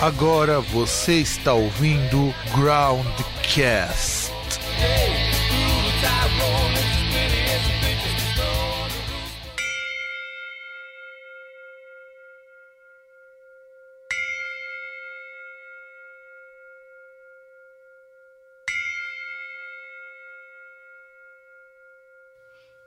[0.00, 4.30] Agora você está ouvindo Groundcast.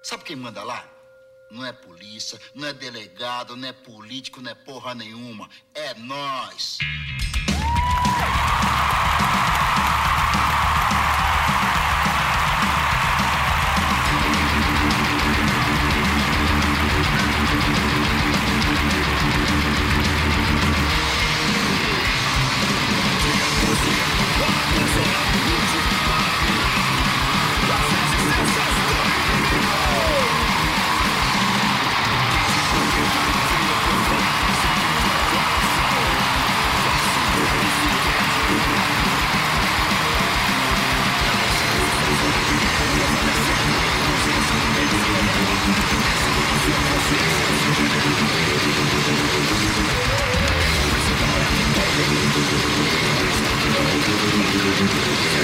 [0.02, 1.01] Sabe quem manda lá?
[1.52, 5.50] Não é polícia, não é delegado, não é político, não é porra nenhuma.
[5.76, 6.78] É nós.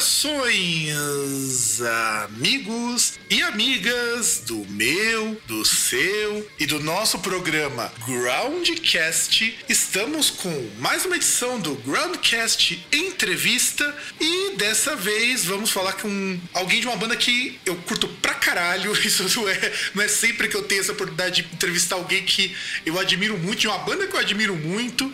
[0.00, 1.80] Saudações,
[2.24, 9.58] amigos e amigas do meu, do seu e do nosso programa Groundcast.
[9.68, 16.80] Estamos com mais uma edição do Groundcast Entrevista e dessa vez vamos falar com alguém
[16.80, 18.92] de uma banda que eu curto pra caralho.
[19.04, 22.56] Isso não é, não é sempre que eu tenho essa oportunidade de entrevistar alguém que
[22.86, 25.12] eu admiro muito, de uma banda que eu admiro muito.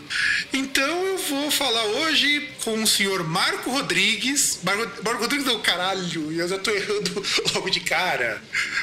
[0.52, 4.58] Então eu vou falar hoje com o senhor Marco Rodrigues.
[4.76, 7.22] Marco Rodrigues não, caralho, eu já tô errando
[7.54, 8.42] logo de cara.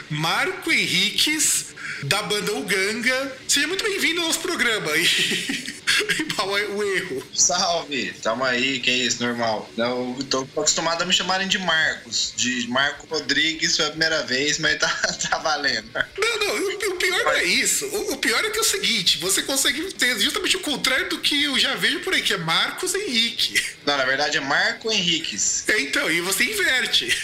[0.09, 1.67] Marco Henriques,
[2.03, 3.37] da banda Uganga.
[3.47, 4.91] Seja muito bem-vindo ao nosso programa.
[6.01, 7.23] E é o erro?
[7.33, 9.69] Salve, tamo aí, que é isso, normal.
[9.77, 14.57] Eu tô acostumado a me chamarem de Marcos, de Marco Rodrigues, foi a primeira vez,
[14.57, 14.87] mas tá,
[15.29, 15.89] tá valendo.
[15.93, 17.85] Não, não, o, pior não é isso.
[17.85, 21.43] O, pior é que é o seguinte, você consegue ter justamente o contrário do que
[21.43, 23.61] eu já vejo por aí, que é Marcos Henrique.
[23.85, 25.67] Não, na verdade é Marco Henriques.
[25.69, 27.15] É, então, e você inverte.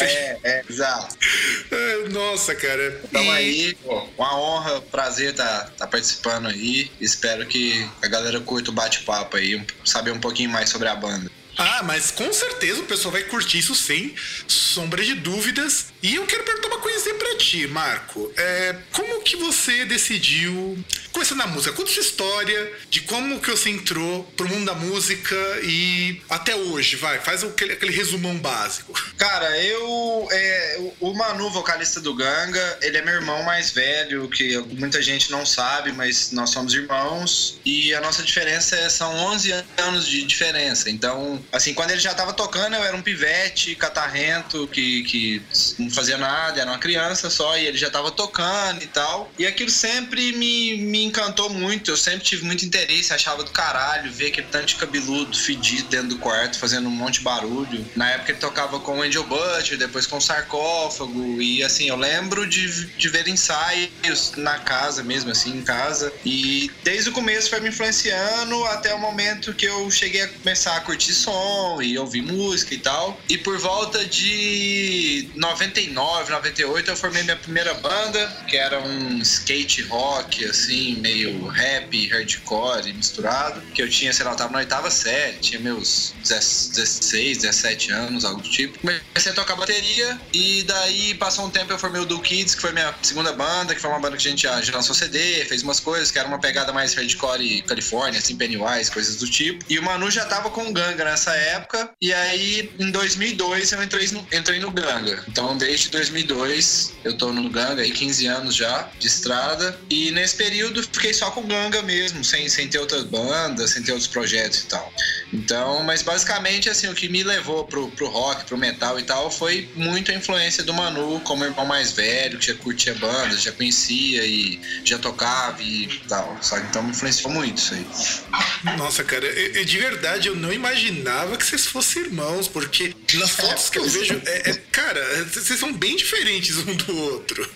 [0.00, 1.16] É, é, exato.
[1.68, 3.02] É, nossa, cara.
[3.12, 3.36] Tamo e...
[3.36, 6.90] aí, pô, uma honra, prazer tá, tá participando aí.
[7.00, 11.30] Espero que a galera curta o bate-papo aí, saber um pouquinho mais sobre a banda.
[11.56, 14.14] Ah, mas com certeza o pessoal vai curtir isso sem
[14.46, 15.86] sombra de dúvidas.
[16.02, 18.30] E eu quero perguntar uma coisa pra ti, Marco.
[18.36, 20.78] É, como que você decidiu
[21.12, 21.72] começar na música?
[21.72, 26.96] Conta sua história de como que você entrou pro mundo da música e até hoje,
[26.96, 28.92] vai, faz aquele, aquele resumão básico.
[29.16, 30.28] Cara, eu.
[30.30, 35.30] É, o Manu, vocalista do Ganga, ele é meu irmão mais velho, que muita gente
[35.30, 37.58] não sabe, mas nós somos irmãos.
[37.64, 40.90] E a nossa diferença é, são 11 anos de diferença.
[40.90, 45.42] Então, assim, quando ele já tava tocando, eu era um pivete catarrento que, que
[45.78, 49.30] não fazia nada, era uma criança só, e ele já tava tocando e tal.
[49.38, 54.10] E aquilo sempre me, me encantou muito, eu sempre tive muito interesse, achava do caralho
[54.12, 57.86] ver aquele tanto de cabeludo fedido dentro do quarto, fazendo um monte de barulho.
[57.94, 61.96] Na época ele tocava com o Angel Butcher, depois com o Sarcófago, e assim, eu
[61.96, 66.12] lembro de, de ver ensaios na casa mesmo, assim, em casa.
[66.24, 70.76] E desde o começo foi me influenciando até o momento que eu cheguei a começar
[70.76, 71.35] a curtir som
[71.82, 73.18] e ouvir música e tal.
[73.28, 79.82] E por volta de 99, 98 eu formei minha primeira banda, que era um skate
[79.82, 83.60] rock, assim, meio rap, hardcore misturado.
[83.74, 88.24] Que eu tinha, sei lá, eu tava na oitava série, tinha meus 16, 17 anos,
[88.24, 88.78] algo do tipo.
[88.78, 92.60] Comecei a tocar bateria e daí passou um tempo eu formei o Do Kids, que
[92.60, 95.44] foi minha segunda banda, que foi uma banda que a gente já, já lançou CD,
[95.44, 99.64] fez umas coisas, que era uma pegada mais hardcore Califórnia, assim, Pennywise, coisas do tipo.
[99.68, 104.08] E o Manu já tava com Ganga nessa época, e aí em 2002 eu entrei
[104.08, 105.24] no, entrei no Ganga.
[105.28, 110.36] Então desde 2002 eu tô no Ganga aí 15 anos já de estrada, e nesse
[110.36, 114.60] período fiquei só com Ganga mesmo, sem, sem ter outras bandas, sem ter outros projetos
[114.60, 114.92] e tal.
[115.32, 119.30] Então, mas basicamente assim, o que me levou pro, pro rock, pro metal e tal,
[119.30, 123.52] foi muito a influência do Manu como irmão mais velho, que já curtia bandas, já
[123.52, 126.66] conhecia e já tocava e tal, sabe?
[126.68, 128.76] Então me influenciou muito isso aí.
[128.76, 133.70] Nossa, cara, eu, de verdade eu não imaginava que vocês fossem irmãos, porque nas fotos
[133.70, 137.48] que eu vejo, é, é, cara, vocês são bem diferentes um do outro.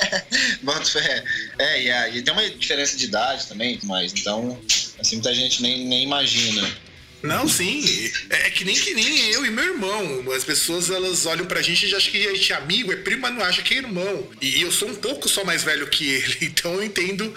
[0.62, 1.24] Bota fé.
[1.58, 4.60] É, e, e tem uma diferença de idade também, mas então,
[4.98, 6.85] assim, muita gente nem, nem imagina.
[7.26, 8.12] Não, sim.
[8.30, 10.32] É, é que nem que nem eu e meu irmão.
[10.32, 12.96] As pessoas elas olham pra gente e já acham que a gente é amigo, é
[12.96, 14.28] primo, mas não acha que é irmão.
[14.40, 17.32] E eu sou um pouco só mais velho que ele, então eu entendo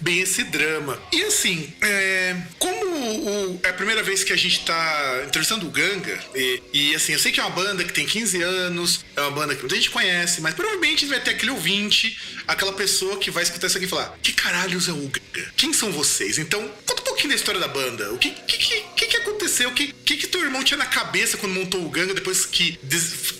[0.00, 1.00] bem esse drama.
[1.12, 5.70] E assim, é, como o, é a primeira vez que a gente tá entrevistando o
[5.70, 9.20] Ganga, e, e, assim, eu sei que é uma banda que tem 15 anos, é
[9.20, 13.30] uma banda que muita gente conhece, mas provavelmente vai ter aquele ouvinte, aquela pessoa que
[13.30, 15.52] vai escutar isso aqui e falar: Que caralhos é o Ganga?
[15.56, 16.38] Quem são vocês?
[16.38, 18.12] Então, conta um pouquinho da história da banda.
[18.12, 19.70] O que, que, que, que aconteceu?
[19.70, 22.78] O que, que, que teu irmão tinha na cabeça quando montou o Ganga, depois que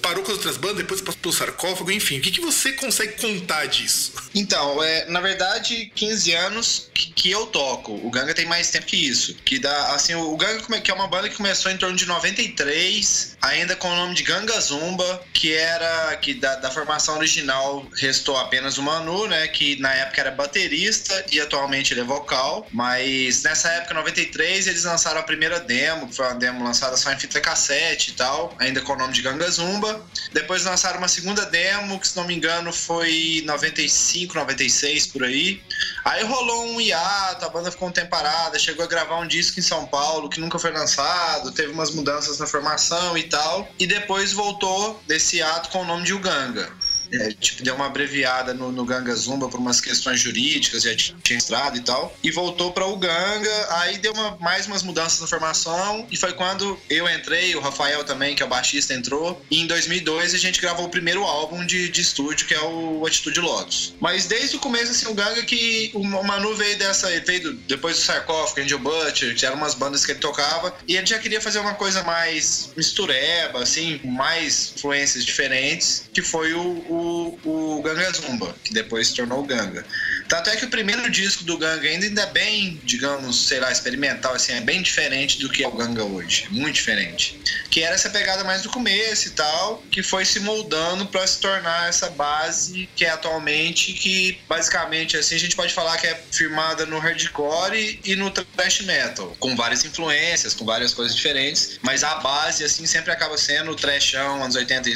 [0.03, 3.21] parou com as outras bandas, depois passou pelo sarcófago, enfim, o que, que você consegue
[3.21, 4.13] contar disso?
[4.35, 7.95] Então, é, na verdade, 15 anos que, que eu toco.
[7.95, 9.35] O Ganga tem mais tempo que isso.
[9.45, 13.37] Que dá, assim, o Ganga, que é uma banda que começou em torno de 93,
[13.41, 18.37] ainda com o nome de Ganga Zumba, que era que da, da formação original restou
[18.37, 23.43] apenas o Manu, né, que na época era baterista e atualmente ele é vocal, mas
[23.43, 27.19] nessa época 93 eles lançaram a primeira demo, que foi uma demo lançada só em
[27.19, 30.05] fita cassete e tal, ainda com o nome de Ganga Zumba.
[30.33, 35.63] Depois lançaram uma segunda demo, que se não me engano foi 95, 96 por aí.
[36.09, 39.61] Aí rolou um hiato, a banda ficou um tempo parada, chegou a gravar um disco
[39.61, 43.87] em São Paulo que nunca foi lançado, teve umas mudanças na formação e tal, e
[43.87, 46.73] depois voltou desse ato com o nome de Uganga.
[47.13, 51.39] É, tipo, deu uma abreviada no, no Ganga Zumba por umas questões jurídicas, já tinha
[51.39, 55.27] estrado e tal, e voltou para o Ganga, aí deu uma, mais umas mudanças na
[55.27, 59.61] formação, e foi quando eu entrei, o Rafael também, que é o baixista, entrou, e
[59.61, 63.41] em 2002 a gente gravou o primeiro álbum de, de estúdio, que é o Atitude
[63.41, 63.95] Lotus.
[64.01, 67.53] Mas desde o começo, assim, o Ganga que o Manu veio dessa, ele veio do,
[67.55, 71.19] depois do Sarcófago, Angel Butcher, que eram umas bandas que ele tocava, e ele já
[71.19, 77.83] queria fazer uma coisa mais mistureba, assim, mais influências diferentes, que foi o, o o,
[77.83, 79.85] Ganga Zumba, que depois se tornou o Ganga.
[80.29, 83.73] Tanto é que o primeiro disco do Ganga ainda, ainda é bem, digamos, sei lá,
[83.73, 86.47] experimental, assim, é bem diferente do que é o Ganga hoje.
[86.51, 87.41] Muito diferente.
[87.71, 91.39] Que era essa pegada mais do começo e tal, que foi se moldando para se
[91.39, 96.23] tornar essa base que é atualmente, que basicamente, assim, a gente pode falar que é
[96.31, 102.05] firmada no hardcore e no thrash metal, com várias influências, com várias coisas diferentes, mas
[102.05, 104.89] a base, assim, sempre acaba sendo o trashão, anos 80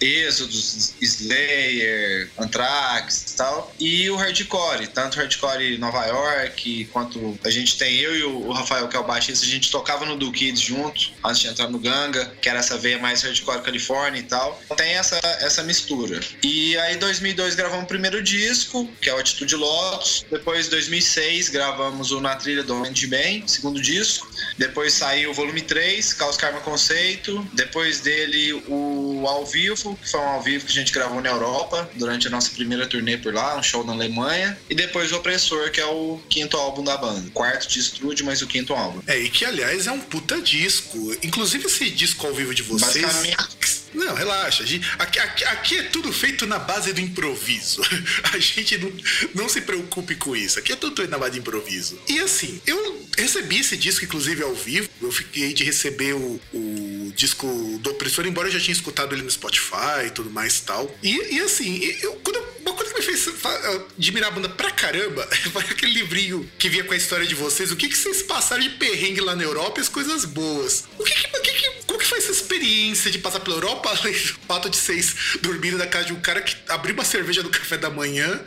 [0.00, 4.55] Êxodos, Slayer, Anthrax e tal, e o hardcore,
[4.92, 9.04] tanto hardcore Nova York, quanto a gente tem eu e o Rafael, que é o
[9.04, 12.58] baixista, a gente tocava no Do Kids junto, antes de entrar no Ganga, que era
[12.58, 14.60] essa veia mais hardcore Califórnia e tal.
[14.76, 16.20] Tem essa, essa mistura.
[16.42, 20.24] E aí, em 2002, gravamos o primeiro disco, que é o Atitude Lotus.
[20.30, 24.30] Depois, em 2006, gravamos o Na Trilha do Homem de Bem, segundo disco.
[24.58, 27.46] Depois saiu o volume 3, Caos Karma Conceito.
[27.52, 31.30] Depois dele, o Ao Vivo, que foi um ao vivo que a gente gravou na
[31.30, 34.45] Europa durante a nossa primeira turnê por lá, um show na Alemanha.
[34.68, 37.30] E depois o Opressor, que é o quinto álbum da banda.
[37.32, 39.00] Quarto de estúdio, mas o quinto álbum.
[39.06, 41.16] É, e que aliás é um puta disco.
[41.22, 43.06] Inclusive esse disco ao vivo de vocês.
[43.94, 44.62] Não, relaxa.
[44.98, 47.80] Aqui, aqui, aqui, é tudo feito na base do improviso.
[48.32, 48.92] A gente não,
[49.34, 50.58] não se preocupe com isso.
[50.58, 51.98] Aqui é tudo feito na base do improviso.
[52.06, 54.88] E assim, eu recebi esse disco, inclusive, ao vivo.
[55.00, 57.46] Eu fiquei de receber o, o disco
[57.80, 60.94] do Opressor, embora eu já tinha escutado ele no Spotify e tudo mais e tal.
[61.02, 63.28] E, e assim, eu, quando eu uma coisa me fez
[63.96, 67.70] admirar a banda pra caramba foi aquele livrinho que vinha com a história de vocês.
[67.70, 70.84] O que, que vocês passaram de perrengue lá na Europa e as coisas boas.
[70.98, 74.12] O que que, que, que como que foi essa experiência de passar pela Europa, além
[74.12, 77.50] do fato de vocês dormirem na casa de um cara que abriu uma cerveja no
[77.50, 78.40] café da manhã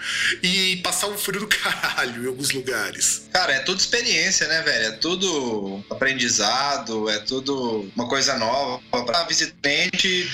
[0.44, 3.28] e passar um frio do caralho em alguns lugares?
[3.32, 4.86] Cara, é tudo experiência, né, velho?
[4.88, 8.82] É tudo aprendizado, é tudo uma coisa nova.
[9.06, 10.30] Pra visitante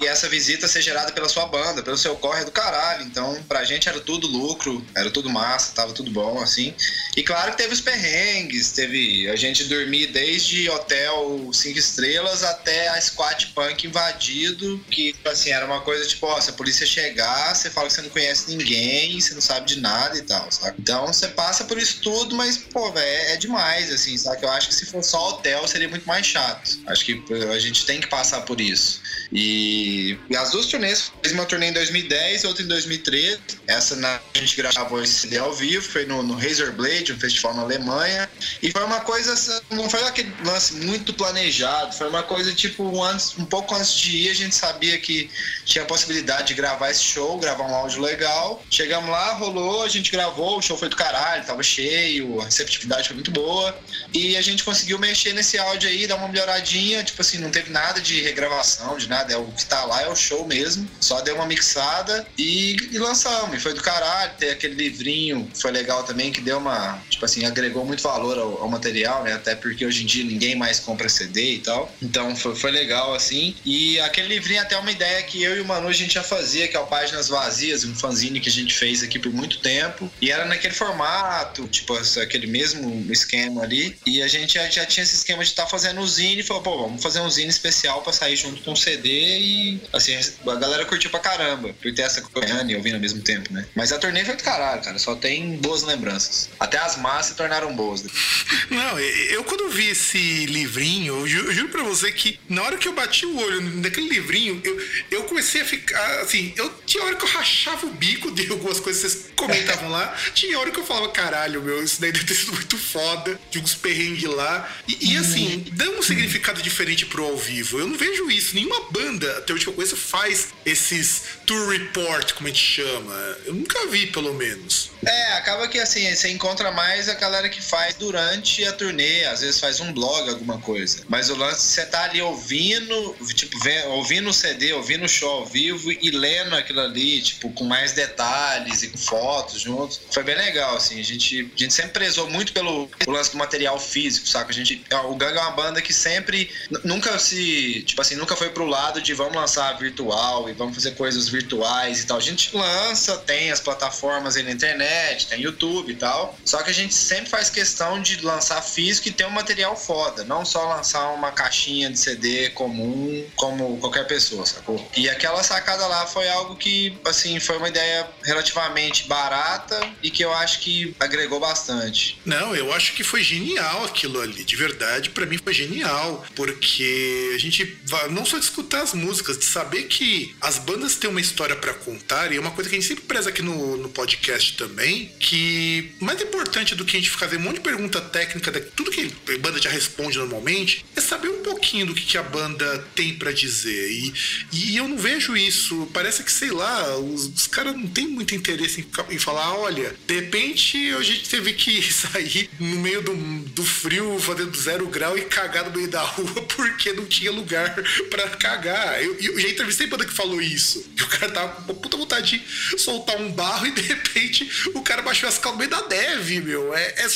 [0.00, 3.04] e essa visita ser gerada pela sua banda, pelo seu corre do caralho.
[3.04, 6.74] Então, pra gente era tudo lucro, era tudo massa, tava tudo bom, assim.
[7.16, 12.88] E claro que teve os perrengues, teve a gente dormir desde hotel cinco estrelas até
[12.88, 17.54] a squat punk invadido, que, assim, era uma coisa tipo, ó, se a polícia chegar,
[17.54, 20.76] você fala que você não conhece ninguém, você não sabe de nada e tal, sabe?
[20.78, 24.44] Então, você passa por isso tudo, mas, pô, velho, é, é demais, assim, sabe?
[24.44, 26.78] Eu acho que se for só hotel, seria muito mais chato.
[26.86, 27.22] Acho que
[27.52, 29.00] a gente tem que passar por isso.
[29.32, 33.40] E, e as duas turnês, fiz uma turnê em 2010 e outra em 2013.
[33.66, 37.18] Essa na, a gente gravou esse CD ao vivo, foi no, no Razor Blade, um
[37.18, 38.28] festival na Alemanha.
[38.62, 43.02] E foi uma coisa, assim, não foi aquele lance muito planejado, foi uma coisa tipo,
[43.02, 45.30] antes, um pouco antes de ir, a gente sabia que
[45.64, 48.62] tinha a possibilidade de gravar esse show, gravar um áudio legal.
[48.70, 53.08] Chegamos lá, rolou, a gente gravou, o show foi do caralho, tava cheio, a receptividade
[53.08, 53.78] foi muito boa.
[54.12, 57.70] E a gente conseguiu mexer nesse áudio aí, dar uma melhoradinha, tipo assim, não teve
[57.70, 60.88] nada de regravação, de nada é o que tá lá é o show mesmo.
[61.00, 63.56] Só deu uma mixada e, e lançamos.
[63.56, 64.32] E foi do caralho.
[64.38, 67.00] Tem aquele livrinho, foi legal também, que deu uma.
[67.08, 69.34] Tipo assim, agregou muito valor ao, ao material, né?
[69.34, 71.92] Até porque hoje em dia ninguém mais compra CD e tal.
[72.02, 73.54] Então foi, foi legal, assim.
[73.64, 76.22] E aquele livrinho é até uma ideia que eu e o Manu a gente já
[76.22, 79.58] fazia, que é o Páginas Vazias, um fanzine que a gente fez aqui por muito
[79.58, 80.10] tempo.
[80.20, 83.96] E era naquele formato, tipo, aquele mesmo esquema ali.
[84.06, 86.42] E a gente já, já tinha esse esquema de estar tá fazendo o zine e
[86.42, 89.51] falou, pô, vamos fazer um zine especial para sair junto com o CD e
[89.92, 93.52] assim, a galera curtiu pra caramba por ter essa coisa e ouvindo ao mesmo tempo,
[93.52, 93.66] né?
[93.74, 94.98] Mas a turnê foi do caralho, cara.
[94.98, 96.50] Só tem boas lembranças.
[96.58, 98.04] Até as más se tornaram boas.
[98.70, 102.76] Não, eu quando vi esse livrinho, eu juro, eu juro pra você que na hora
[102.76, 104.80] que eu bati o olho naquele livrinho, eu,
[105.10, 108.80] eu comecei a ficar, assim, eu tinha hora que eu rachava o bico de algumas
[108.80, 112.24] coisas que vocês comentavam lá, tinha hora que eu falava, caralho, meu, isso daí deve
[112.24, 114.70] ter sido muito foda, de uns perrengues lá.
[114.88, 117.78] E, e assim, dá um significado diferente pro ao vivo.
[117.78, 118.54] Eu não vejo isso.
[118.54, 123.14] Nenhuma banda, até que eu conheço, faz esses tour report, como a gente chama.
[123.44, 124.90] Eu nunca vi, pelo menos.
[125.04, 129.40] É, acaba que assim, você encontra mais a galera que faz durante a turnê, às
[129.40, 131.02] vezes faz um blog, alguma coisa.
[131.08, 133.56] Mas o lance, você tá ali ouvindo, tipo,
[133.88, 137.92] ouvindo o CD, ouvindo o show ao vivo e lendo aquilo ali, tipo, com mais
[137.92, 140.00] detalhes e com fotos juntos.
[140.10, 141.00] Foi bem legal, assim.
[141.00, 144.50] A gente, a gente sempre prezou muito pelo lance do material físico, saca?
[144.50, 146.50] A gente, o Gang é uma banda que sempre,
[146.84, 150.92] nunca se, tipo assim, nunca foi pro lado de vamos lançar virtual e vamos fazer
[150.92, 152.16] coisas virtuais e tal.
[152.16, 156.38] A gente lança, tem as plataformas aí na internet tem YouTube e tal.
[156.44, 160.24] Só que a gente sempre faz questão de lançar físico e ter um material foda,
[160.24, 164.90] não só lançar uma caixinha de CD comum como qualquer pessoa, sacou?
[164.96, 170.24] E aquela sacada lá foi algo que, assim, foi uma ideia relativamente barata e que
[170.24, 172.20] eu acho que agregou bastante.
[172.24, 177.32] Não, eu acho que foi genial aquilo ali, de verdade, para mim foi genial, porque
[177.34, 177.78] a gente
[178.10, 182.32] não só escutar as músicas, de saber que as bandas têm uma história para contar,
[182.32, 185.92] e é uma coisa que a gente sempre preza aqui no, no podcast também que
[186.00, 189.38] mais importante do que a gente fazer um monte de pergunta técnica, tudo que a
[189.38, 193.32] banda já responde normalmente, é saber um pouquinho do que, que a banda tem para
[193.32, 193.90] dizer.
[193.90, 194.12] E,
[194.52, 195.88] e eu não vejo isso.
[195.92, 199.94] Parece que, sei lá, os, os caras não têm muito interesse em, em, falar: olha,
[200.06, 203.14] de repente a gente teve que sair no meio do,
[203.50, 207.74] do frio, fazendo zero grau e cagar no meio da rua porque não tinha lugar
[208.10, 209.02] para cagar.
[209.02, 210.82] Eu, eu já entrevistei banda que falou isso.
[210.96, 214.48] Que o cara tava com uma puta vontade de soltar um barro e de repente
[214.74, 216.74] o cara baixou as calmas da dev, meu.
[216.74, 217.06] É, é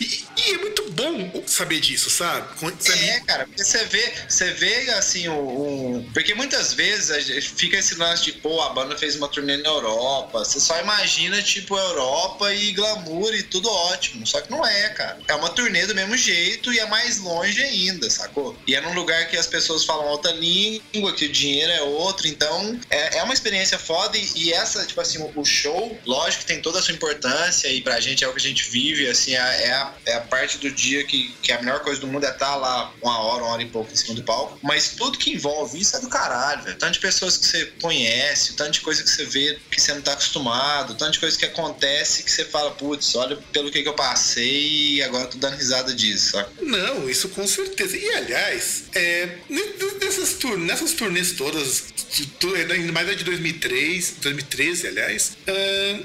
[0.00, 2.46] e, e, é muito bom saber disso, sabe?
[2.92, 8.24] É, cara, porque você vê, você vê assim, o, Porque muitas vezes fica esse lance
[8.24, 10.44] de, pô, a banda fez uma turnê na Europa.
[10.44, 14.26] Você só imagina, tipo, Europa e glamour e tudo ótimo.
[14.26, 15.18] Só que não é, cara.
[15.28, 18.56] É uma turnê do mesmo jeito e é mais longe ainda, sacou?
[18.66, 22.26] E é num lugar que as pessoas falam outra língua, que dinheiro é outro.
[22.26, 24.16] Então, é, é uma experiência foda.
[24.16, 27.80] E, e essa, tipo assim, o show, lógico que tem toda a sua importância e
[27.80, 30.58] pra gente é o que a gente vive, assim, é, é, a, é a parte
[30.58, 33.44] do dia que, que a melhor coisa do mundo é estar tá lá uma hora,
[33.44, 34.58] uma hora e pouco em cima do palco.
[34.62, 36.76] Mas tudo que envolve isso é do caralho, velho.
[36.76, 40.02] Tanto de pessoas que você conhece, tanto de coisa que você vê que você não
[40.02, 43.88] tá acostumado, tanto de coisa que acontece que você fala, putz, olha pelo que, que
[43.88, 46.48] eu passei e agora tô dando risada disso, sabe?
[46.62, 47.96] Não, isso com certeza.
[47.96, 51.84] E aliás, é, nessas, tur nessas turnês todas,
[52.70, 55.36] ainda mais de 2003, 2013, aliás,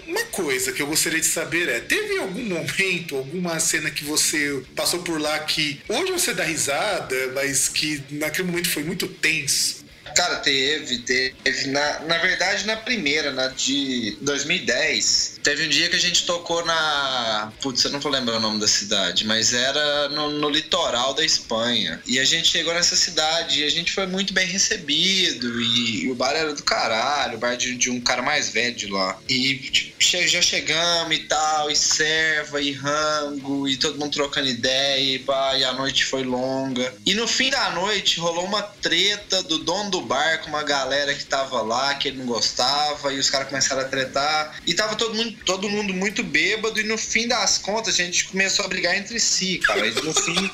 [0.08, 4.62] uma coisa que eu gostaria de saber é: teve algum momento, alguma cena que você
[4.75, 9.80] passou por lá que hoje você dá risada, mas que naquele momento foi muito tenso?
[10.15, 11.36] Cara, teve, teve.
[11.68, 16.65] Na, na verdade, na primeira, na de 2010, teve um dia que a gente tocou
[16.65, 17.51] na.
[17.62, 21.24] Putz, eu não vou lembrar o nome da cidade, mas era no, no litoral da
[21.24, 22.01] Espanha.
[22.06, 25.62] E a gente chegou nessa cidade e a gente foi muito bem recebido.
[25.62, 28.75] E, e o bar era do caralho, o bar de, de, um cara mais velho
[28.75, 29.20] de lá.
[29.27, 35.15] E tipo, já chegamos e tal, e serva, e rango, e todo mundo trocando ideia,
[35.15, 36.94] e, pá, e a noite foi longa.
[37.06, 41.13] E no fim da noite rolou uma treta do dono do bar com uma galera
[41.13, 44.60] que tava lá, que ele não gostava, e os caras começaram a tretar.
[44.65, 48.25] E tava todo mundo, todo mundo muito bêbado, e no fim das contas a gente
[48.25, 49.86] começou a brigar entre si, cara.
[49.88, 50.51] E no fim.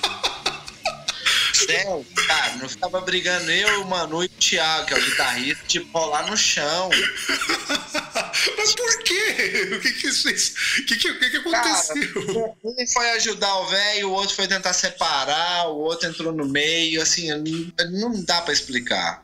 [1.66, 5.64] Sério, cara, não ficava brigando eu, o Manu e o Thiago, que é o guitarrista,
[5.68, 6.90] tipo, rolar no chão.
[8.58, 9.70] Mas por quê?
[9.76, 10.54] O que que fez?
[10.80, 11.96] O que que, que, que aconteceu?
[11.96, 16.46] Cara, um foi ajudar o velho, o outro foi tentar separar, o outro entrou no
[16.48, 19.24] meio, assim, não, não dá para explicar.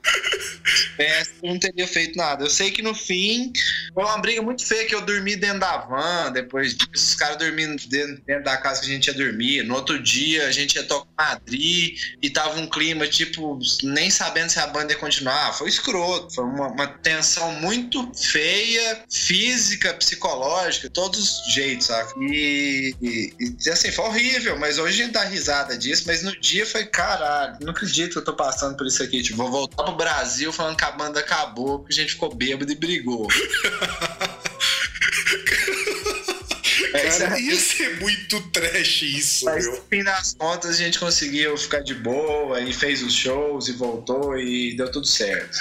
[0.98, 2.46] É, não teria feito nada.
[2.46, 3.52] Eu sei que no fim
[3.94, 7.38] Foi uma briga muito feia que eu dormi dentro da van, depois disso, os caras
[7.38, 9.64] dormindo dentro, dentro, da casa que a gente ia dormir.
[9.64, 14.50] No outro dia, a gente ia tocar Madrid e tava um clima, tipo, nem sabendo
[14.50, 15.54] se a banda ia continuar.
[15.54, 22.14] Foi escroto, foi uma, uma tensão muito feia, física, psicológica, todos os jeitos, sabe?
[22.22, 26.32] E, e, e, assim, foi horrível, mas hoje a gente dá risada disso, mas no
[26.40, 29.22] dia foi, caralho, não acredito que eu tô passando por isso aqui.
[29.22, 32.72] Tipo, vou voltar pro Brasil falando que a banda acabou, porque a gente ficou bêbado
[32.72, 33.28] e brigou.
[36.94, 39.76] Cara, ia ser muito trash isso, Mas meu.
[39.76, 43.74] no fim das contas a gente conseguiu ficar de boa e fez os shows e
[43.74, 45.58] voltou e deu tudo certo.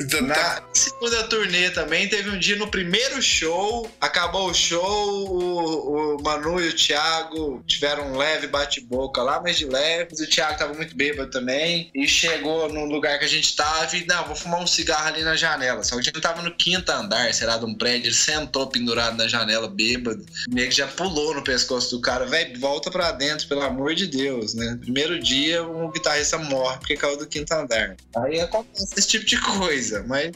[0.00, 4.82] Então, Na tá- segunda turnê também, teve um dia no primeiro show, acabou o show,
[5.28, 10.14] o, o Manu e o Thiago tiveram um leve bate-boca lá, mas de leve.
[10.14, 11.90] O Thiago tava muito bêbado também.
[11.94, 15.22] E chegou no lugar que a gente tava e, não, vou fumar um cigarro ali
[15.22, 15.82] na janela.
[15.84, 18.08] Só que a gente tava no quinto andar, será, de um prédio.
[18.08, 20.24] Ele sentou pendurado na janela, bêbado.
[20.48, 22.24] Meio que já pulou no pescoço do cara.
[22.26, 24.78] Véi, volta pra dentro, pelo amor de Deus, né?
[24.80, 27.96] Primeiro dia, um guitarrista morre porque caiu do quinto andar.
[28.16, 30.32] Aí acontece esse tipo de coisa, mas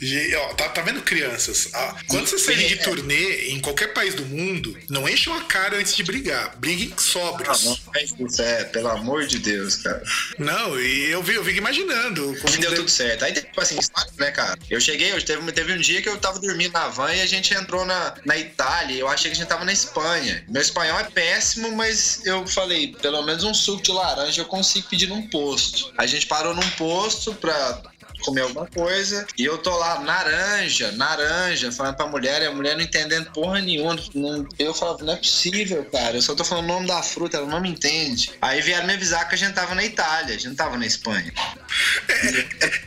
[0.00, 1.68] Ge- ó, tá, tá vendo, crianças?
[1.72, 2.76] Ah, quando vocês saírem de É.
[2.78, 6.56] turnê em qualquer país do mundo, não enchem a cara antes de brigar.
[6.58, 7.64] Briguem Ah, sóbrios.
[7.64, 10.02] não faz isso, é, pelo amor de Deus, cara.
[10.38, 12.36] Não, e eu, vi, eu fico imaginando.
[12.42, 13.24] como deu tudo certo.
[13.24, 13.78] Aí, tipo assim,
[14.18, 14.58] né, cara?
[14.68, 17.26] Eu cheguei, eu teve, teve um dia que eu tava dormindo na van e a
[17.26, 18.98] gente entrou na, na Itália.
[18.98, 20.44] Eu achei que a gente tava na Espanha.
[20.48, 24.88] Meu espanhol é péssimo, mas eu falei, pelo menos um suco de laranja eu consigo
[24.88, 25.92] pedir num posto.
[25.96, 27.80] A gente parou num posto pra
[28.24, 32.76] comer alguma coisa e eu tô lá, naranja, naranja, falando pra mulher e a mulher
[32.76, 33.96] não entendendo porra nenhuma.
[34.14, 36.16] Não- eu falava, não é possível, cara.
[36.16, 38.32] Eu só tô falando o nome da fruta, ela não me entende.
[38.40, 40.86] Aí vieram me avisar que a gente tava na Itália, a gente não tava na
[40.86, 41.32] Espanha.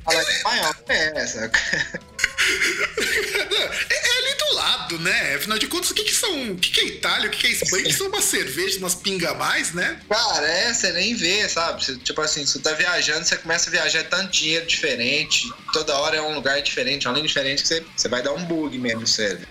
[0.03, 1.60] Fala espanhol, é, saca?
[3.89, 5.36] É, é ali do lado, né?
[5.36, 6.51] Afinal de contas, o que, que são.
[6.51, 7.27] O que, que é Itália?
[7.27, 7.84] O que, que é Espanha?
[7.84, 10.00] O que são umas cervejas, umas pinga mais, né?
[10.10, 11.98] Cara, é, você nem vê, sabe?
[12.00, 16.18] Tipo assim, você tá viajando, você começa a viajar é tanto dinheiro diferente, toda hora
[16.18, 19.48] é um lugar diferente, além diferente que você, você vai dar um bug mesmo, sério.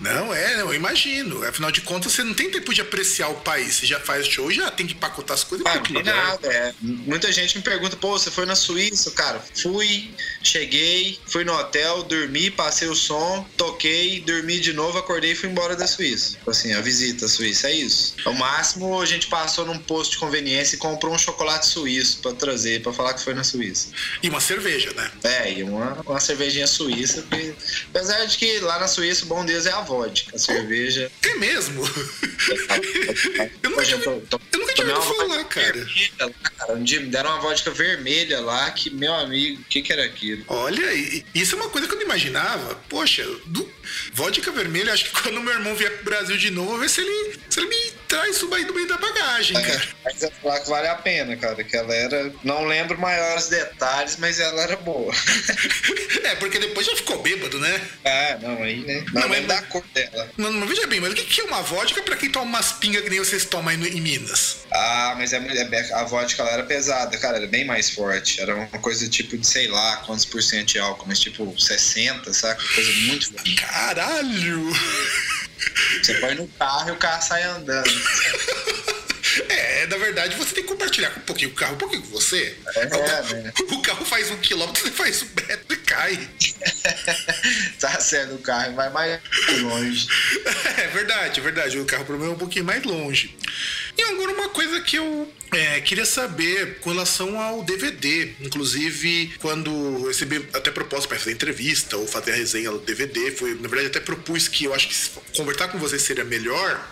[0.00, 1.44] Não, é, eu imagino.
[1.46, 3.76] Afinal de contas, você não tem tempo de apreciar o país.
[3.76, 5.64] Você já faz show, já tem que empacotar as coisas.
[5.66, 6.74] e Ah, não nada, é.
[6.80, 9.10] Muita gente me pergunta, pô, você foi na Suíça?
[9.12, 10.10] Cara, fui,
[10.42, 15.48] cheguei, fui no hotel, dormi, passei o som, toquei, dormi de novo, acordei e fui
[15.48, 16.36] embora da Suíça.
[16.38, 18.16] Tipo Assim, a visita à Suíça, é isso.
[18.24, 22.32] Ao máximo, a gente passou num posto de conveniência e comprou um chocolate suíço pra
[22.32, 23.88] trazer, pra falar que foi na Suíça.
[24.22, 25.10] E uma cerveja, né?
[25.22, 27.54] É, e uma, uma cervejinha suíça, que,
[27.90, 31.10] apesar de que lá na Suíça o bom deles é a vodka, a cerveja.
[31.22, 31.82] É mesmo?
[33.62, 35.86] eu nunca tinha, eu nunca tinha ouvido falar, cara.
[36.20, 36.72] lá, cara.
[36.74, 40.04] Um dia me deram uma vodka vermelha lá, que, meu amigo, o que que era
[40.04, 40.44] aquilo?
[40.48, 40.92] Olha,
[41.34, 42.74] isso é uma coisa que eu não imaginava.
[42.88, 43.70] Poxa, do,
[44.12, 47.00] vodka vermelha, acho que quando meu irmão vier pro Brasil de novo, vou ver se
[47.00, 49.82] ele, se ele me traz isso aí do meio da bagagem, cara.
[50.04, 52.32] Mas eu falar que vale a pena, cara, que ela era.
[52.42, 55.12] Não lembro maiores detalhes, mas ela era boa.
[56.24, 57.80] É, porque depois já ficou bêbado, né?
[58.02, 59.04] ah, não, aí, né?
[59.12, 60.30] Não, Não, lembro mas- da cor dela.
[60.38, 63.02] Não, não veja bem, mas o que é uma vodka pra quem toma umas pingas
[63.02, 64.60] que nem vocês tomam aí em Minas?
[64.72, 68.40] Ah, mas é, é- a vodka ela era pesada, cara, era bem mais forte.
[68.40, 72.32] Era uma coisa tipo de sei lá quantos por cento de álcool, mas tipo 60,
[72.32, 72.62] saca?
[72.74, 73.54] Coisa muito forte.
[73.56, 74.72] Caralho!
[76.02, 77.90] Você põe no carro e o carro sai andando.
[79.48, 82.10] É, na verdade, você tem que compartilhar com um pouquinho o carro, um pouquinho com
[82.10, 82.56] você.
[82.76, 83.52] É, né?
[83.72, 86.28] O carro faz um quilômetro, você faz um metro e cai.
[87.80, 89.20] Tá certo, o carro vai mais
[89.60, 90.06] longe.
[90.76, 91.78] É verdade, é verdade.
[91.78, 93.36] O carro, problema é um pouquinho mais longe.
[93.96, 98.32] E agora uma coisa que eu é, queria saber com relação ao DVD.
[98.40, 103.54] Inclusive, quando recebi até proposta para fazer entrevista ou fazer a resenha do DVD, foi,
[103.54, 104.94] na verdade, até propus que eu acho que
[105.36, 106.84] conversar com vocês seria melhor.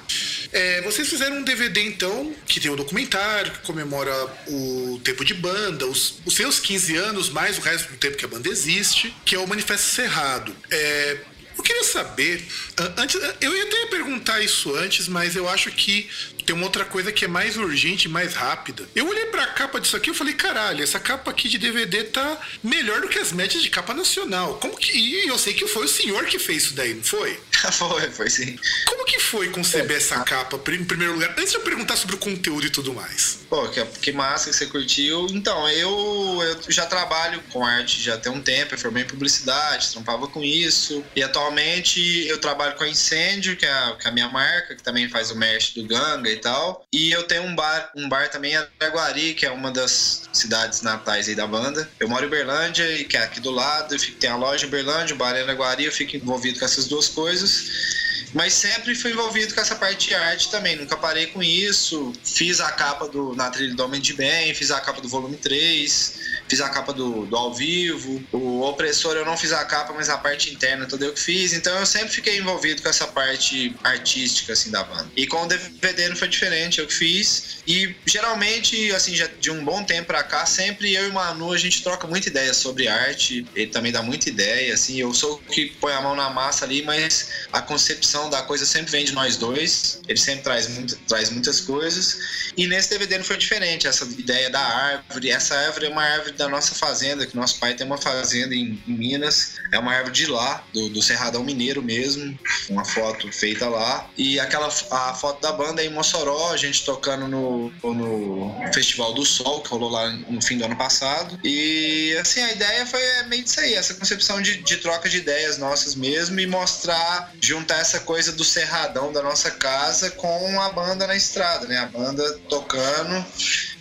[0.52, 4.12] É, vocês fizeram um DVD, então, que tem um documentário que comemora
[4.46, 8.24] o tempo de banda, os, os seus 15 anos, mais o resto do tempo que
[8.24, 10.54] a banda existe, que é o Manifesto Cerrado.
[10.70, 11.18] É,
[11.56, 12.44] eu queria saber,
[12.78, 16.08] an- antes, eu ia até perguntar isso antes, mas eu acho que
[16.44, 18.88] tem uma outra coisa que é mais urgente mais rápida.
[18.96, 22.40] Eu olhei pra capa disso aqui e falei, caralho, essa capa aqui de DVD tá
[22.62, 24.54] melhor do que as médias de capa nacional.
[24.58, 24.92] Como que.
[24.96, 27.38] E eu sei que foi o senhor que fez isso daí, não foi?
[27.72, 28.58] foi, foi sim.
[28.86, 31.30] Como que foi conceber essa capa, em primeiro lugar?
[31.30, 33.40] Antes de eu perguntar sobre o conteúdo e tudo mais.
[33.48, 35.26] Pô, que, que massa que você curtiu.
[35.30, 39.92] Então, eu, eu já trabalho com arte já tem um tempo, eu formei em publicidade,
[39.92, 41.04] trampava com isso.
[41.14, 44.74] E atualmente eu trabalho com a Incêndio, que é a, que é a minha marca,
[44.74, 46.84] que também faz o merch do Ganga e tal.
[46.92, 50.82] E eu tenho um bar, um bar também em Araguari, que é uma das cidades
[50.82, 51.88] natais aí da banda.
[52.00, 54.70] Eu moro em Berlândia, e que é aqui do lado, fico, tem a loja em
[54.70, 58.11] Berlândia, o bar em Araguari, eu fico envolvido com essas duas coisas anos.
[58.32, 62.12] Mas sempre fui envolvido com essa parte de arte também, nunca parei com isso.
[62.24, 65.36] Fiz a capa do, na trilha do Homem de Bem, fiz a capa do volume
[65.36, 66.14] 3,
[66.48, 68.22] fiz a capa do, do ao vivo.
[68.32, 71.52] O opressor eu não fiz a capa, mas a parte interna toda eu que fiz.
[71.52, 75.10] Então eu sempre fiquei envolvido com essa parte artística assim da banda.
[75.16, 77.62] E com o DVD não foi diferente, eu que fiz.
[77.66, 81.52] E geralmente, assim, já de um bom tempo pra cá, sempre eu e o Manu
[81.52, 83.46] a gente troca muita ideia sobre arte.
[83.54, 84.98] Ele também dá muita ideia, assim.
[84.98, 88.64] Eu sou o que põe a mão na massa ali, mas a concepção da coisa
[88.64, 90.00] sempre vem de nós dois.
[90.08, 92.18] Ele sempre traz, muito, traz muitas coisas.
[92.56, 93.86] E nesse DVD não foi diferente.
[93.86, 95.30] Essa ideia da árvore.
[95.30, 98.82] Essa árvore é uma árvore da nossa fazenda, que nosso pai tem uma fazenda em,
[98.86, 99.54] em Minas.
[99.72, 102.38] É uma árvore de lá, do, do, Cerradão Mineiro mesmo.
[102.68, 104.08] Uma foto feita lá.
[104.16, 109.12] E aquela a foto da banda é em Mossoró, a gente tocando no, no Festival
[109.14, 111.38] do Sol, que rolou lá no fim do ano passado.
[111.44, 115.58] E assim, a ideia foi meio disso aí, essa concepção de, de troca de ideias
[115.58, 120.68] nossas mesmo e mostrar, juntar essa coisa coisa do cerradão da nossa casa com a
[120.68, 121.78] banda na estrada, né?
[121.78, 123.24] A banda tocando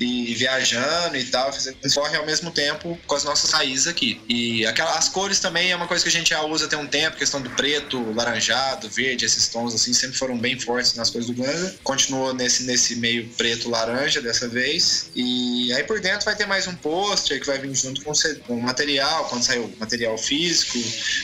[0.03, 4.19] e viajando e tal, fazendo corre ao mesmo tempo com as nossas raízes aqui.
[4.27, 7.17] E as cores também é uma coisa que a gente já usa tem um tempo,
[7.17, 11.41] questão do preto, laranjado, verde, esses tons assim sempre foram bem fortes nas coisas do
[11.41, 11.75] Ganga.
[11.83, 15.11] Continuou nesse nesse meio preto laranja dessa vez.
[15.15, 18.13] E aí por dentro vai ter mais um pôster que vai vir junto com
[18.55, 20.79] o material, quando sair o material físico,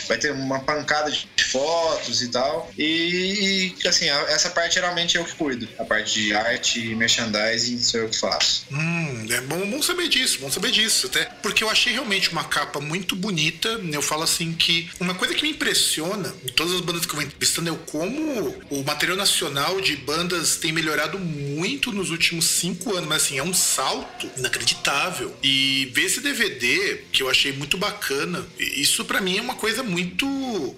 [0.07, 2.69] vai ter uma pancada de fotos e tal.
[2.77, 3.07] E
[3.47, 5.67] e, assim, essa parte geralmente eu que cuido.
[5.77, 8.65] A parte de arte e merchandising sou eu que faço.
[8.71, 11.07] Hum, é bom, bom saber disso, bom saber disso.
[11.07, 13.69] Até porque eu achei realmente uma capa muito bonita.
[13.91, 17.15] Eu falo assim que uma coisa que me impressiona em todas as bandas que eu
[17.15, 22.95] vou entrevistando é como o material nacional de bandas tem melhorado muito nos últimos cinco
[22.95, 23.07] anos.
[23.07, 25.35] Mas assim, é um salto inacreditável.
[25.41, 29.81] E ver esse DVD, que eu achei muito bacana, isso para mim é uma coisa
[29.81, 30.25] muito,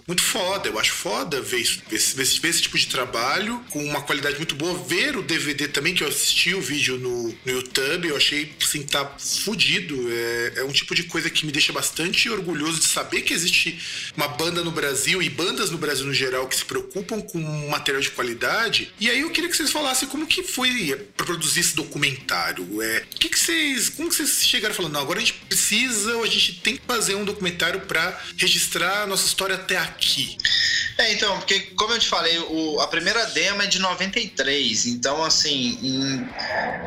[0.08, 0.70] muito foda.
[0.70, 4.38] Eu acho foda ver isso, ver esse, esse, esse tipo de trabalho com uma qualidade
[4.38, 4.78] muito boa.
[4.88, 8.84] Ver o DVD também, que eu assisti o vídeo no, no YouTube, eu achei assim,
[8.84, 9.96] tá fudido.
[10.12, 13.80] É, é um tipo de coisa que me deixa bastante orgulhoso de saber que existe
[14.16, 17.40] uma banda no Brasil e bandas no Brasil no geral que se preocupam com
[17.70, 18.92] material de qualidade.
[19.00, 20.70] E aí eu queria que vocês falassem como que foi
[21.16, 22.82] para produzir esse documentário.
[22.82, 24.94] É, que que vocês, como que vocês chegaram falando?
[24.94, 29.04] Não, agora a gente precisa, ou a gente tem que fazer um documentário para registrar
[29.04, 30.38] a nossa história até aqui.
[30.98, 35.24] É, então, porque como eu te falei, o, a primeira demo é de 93, então
[35.24, 36.30] assim, em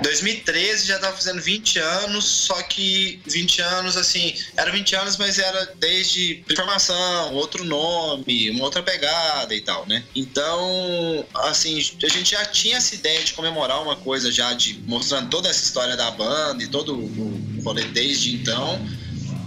[0.02, 5.38] 2013 já tava fazendo 20 anos, só que 20 anos, assim, era 20 anos, mas
[5.38, 10.02] era desde formação, outro nome, uma outra pegada e tal, né?
[10.14, 15.30] Então, assim, a gente já tinha essa ideia de comemorar uma coisa já de mostrando
[15.30, 18.80] toda essa história da banda e todo o rolê desde então,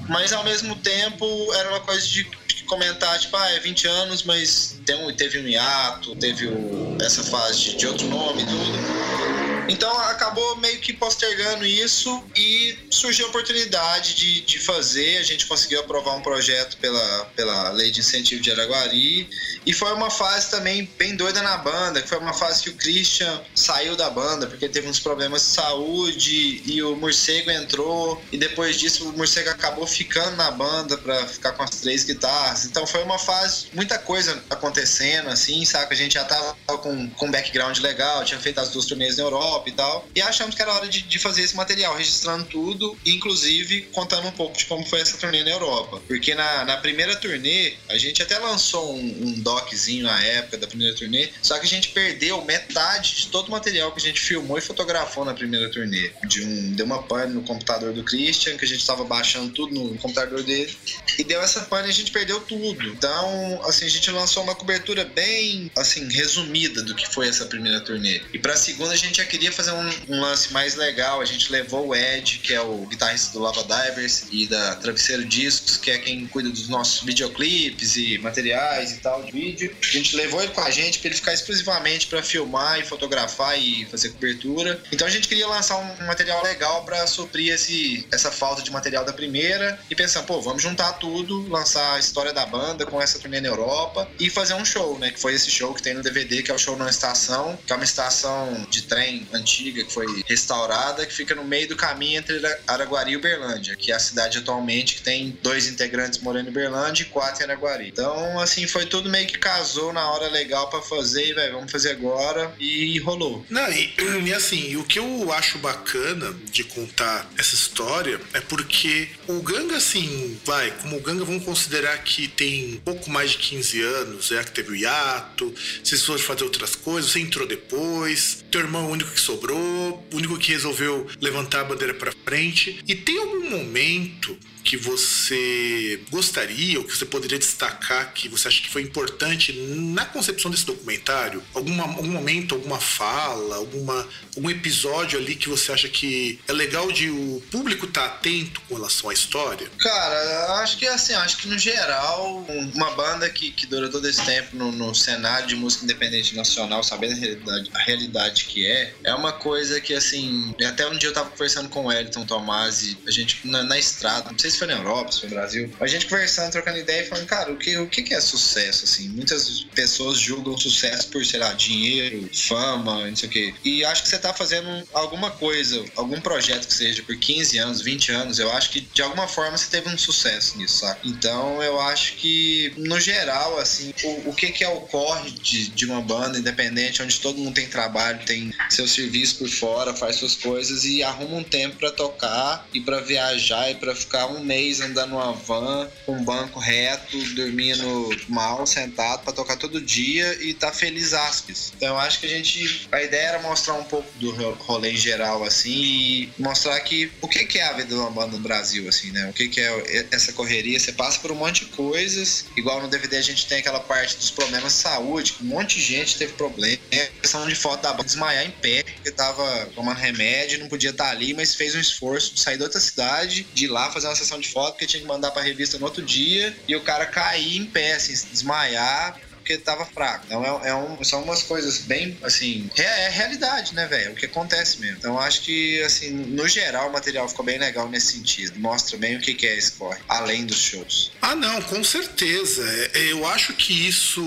[0.07, 2.23] mas ao mesmo tempo era uma coisa de
[2.65, 7.23] comentar, tipo, ah, é 20 anos, mas tem um, teve um hiato, teve o, essa
[7.23, 9.34] fase de, de outro nome e tudo.
[9.67, 15.17] Então acabou meio que postergando isso e surgiu a oportunidade de, de fazer.
[15.17, 19.29] A gente conseguiu aprovar um projeto pela, pela Lei de Incentivo de Araguari.
[19.65, 22.75] E foi uma fase também bem doida na banda, que foi uma fase que o
[22.75, 28.21] Christian saiu da banda porque teve uns problemas de saúde e o Morcego entrou.
[28.31, 32.65] E depois disso o Morcego acabou ficando na banda para ficar com as três guitarras.
[32.65, 35.93] Então foi uma fase, muita coisa acontecendo, assim, sabe?
[35.93, 39.23] A gente já tava com, com um background legal, tinha feito as duas turnês na
[39.23, 40.07] Europa e tal.
[40.15, 44.31] E achamos que era hora de, de fazer esse material, registrando tudo, inclusive contando um
[44.31, 46.01] pouco de como foi essa turnê na Europa.
[46.07, 50.67] Porque na, na primeira turnê, a gente até lançou um, um doczinho na época da
[50.67, 54.19] primeira turnê, só que a gente perdeu metade de todo o material que a gente
[54.19, 56.11] filmou e fotografou na primeira turnê.
[56.27, 59.73] De um, deu uma pane no computador do Christian, que a gente estava baixando tudo
[59.73, 60.75] no computador dele,
[61.17, 62.87] e deu essa pane e a gente perdeu tudo.
[62.87, 67.79] Então, assim, a gente lançou uma cobertura bem, assim, resumida do que foi essa primeira
[67.81, 68.21] turnê.
[68.33, 71.21] E pra segunda a gente já queria queria fazer um, um, lance mais legal.
[71.21, 75.23] A gente levou o Ed, que é o guitarrista do Lava Divers e da Travesseiro
[75.25, 79.75] Discos, que é quem cuida dos nossos videoclipes e materiais e tal de vídeo.
[79.81, 83.59] A gente levou ele com a gente para ele ficar exclusivamente para filmar e fotografar
[83.59, 84.81] e fazer cobertura.
[84.91, 89.05] Então a gente queria lançar um, material legal para suprir esse, essa falta de material
[89.05, 93.19] da primeira e pensar, pô, vamos juntar tudo, lançar a história da banda com essa
[93.19, 95.11] turnê na Europa e fazer um show, né?
[95.11, 97.71] Que foi esse show que tem no DVD, que é o show na estação, que
[97.71, 102.19] é uma estação de trem antiga que foi restaurada, que fica no meio do caminho
[102.19, 106.49] entre Araguari e Uberlândia, que é a cidade atualmente que tem dois integrantes morando em
[106.49, 107.87] Uberlândia e quatro em Araguari.
[107.87, 111.71] Então, assim, foi tudo meio que casou na hora legal para fazer e, velho, vamos
[111.71, 113.45] fazer agora e rolou.
[113.49, 113.93] Não, e,
[114.25, 119.77] e assim, o que eu acho bacana de contar essa história é porque o Ganga,
[119.77, 124.43] assim, vai, como o Ganga, vamos considerar que tem pouco mais de 15 anos, é
[124.43, 128.87] que teve o hiato, vocês foram fazer outras coisas, você entrou depois, teu irmão é
[128.87, 132.79] o único que sobrou, o único que resolveu levantar a bandeira para frente.
[132.87, 138.61] E tem algum momento que você gostaria ou que você poderia destacar que você acha
[138.61, 141.41] que foi importante na concepção desse documentário?
[141.53, 146.91] Alguma, algum momento, alguma fala, alguma, algum episódio ali que você acha que é legal
[146.91, 149.69] de o público estar tá atento com relação à história?
[149.77, 154.25] Cara, acho que assim, acho que no geral, uma banda que, que dura todo esse
[154.25, 158.95] tempo no, no cenário de música independente nacional, sabendo a realidade, a realidade que é,
[159.03, 162.97] é uma coisa que assim, até um dia eu tava conversando com o Elton Tomasi,
[163.07, 165.71] a gente na, na estrada, não sei se foi na Europa, se foi no Brasil,
[165.79, 169.09] a gente conversando, trocando ideia e falando, cara, o que, o que é sucesso, assim?
[169.09, 173.53] Muitas pessoas julgam sucesso por, sei lá, dinheiro, fama, não sei o quê.
[173.63, 177.81] E acho que você tá fazendo alguma coisa, algum projeto que seja por 15 anos,
[177.81, 180.99] 20 anos, eu acho que de alguma forma você teve um sucesso nisso, sabe?
[181.03, 185.69] Então eu acho que, no geral, assim, o, o que que é o corre de,
[185.69, 189.04] de uma banda independente, onde todo mundo tem trabalho, tem seu serviço
[189.37, 193.75] por fora, faz suas coisas e arruma um tempo para tocar e para viajar e
[193.75, 199.33] para ficar um mês andando numa van, com um banco reto, dormindo mal, sentado, para
[199.33, 201.71] tocar todo dia e tá feliz aspas.
[201.75, 202.87] Então eu acho que a gente.
[202.91, 207.27] A ideia era mostrar um pouco do rolê em geral, assim, e mostrar que o
[207.27, 209.29] que, que é a vida de uma banda no Brasil, assim, né?
[209.29, 210.79] O que, que é essa correria.
[210.79, 214.17] Você passa por um monte de coisas, igual no DVD a gente tem aquela parte
[214.17, 216.77] dos problemas de saúde, um monte de gente teve problema.
[217.21, 221.05] Questão de foto da banda desmaiar em pé, porque tava tomando remédio, não podia estar
[221.05, 224.07] tá ali, mas fez um esforço de sair de outra cidade, de ir lá fazer
[224.07, 226.81] uma sessão de foto, porque tinha que mandar pra revista no outro dia, e o
[226.81, 230.25] cara cair em pé, assim, desmaiar, porque tava fraco.
[230.25, 234.13] Então é, é um, são umas coisas bem, assim, é, é realidade, né, velho?
[234.13, 234.97] O que acontece mesmo.
[234.97, 238.59] Então acho que, assim, no geral o material ficou bem legal nesse sentido.
[238.59, 241.11] Mostra bem o que, que é esse corre, além dos shows.
[241.21, 242.63] Ah, não, com certeza.
[242.95, 244.23] É, eu acho que isso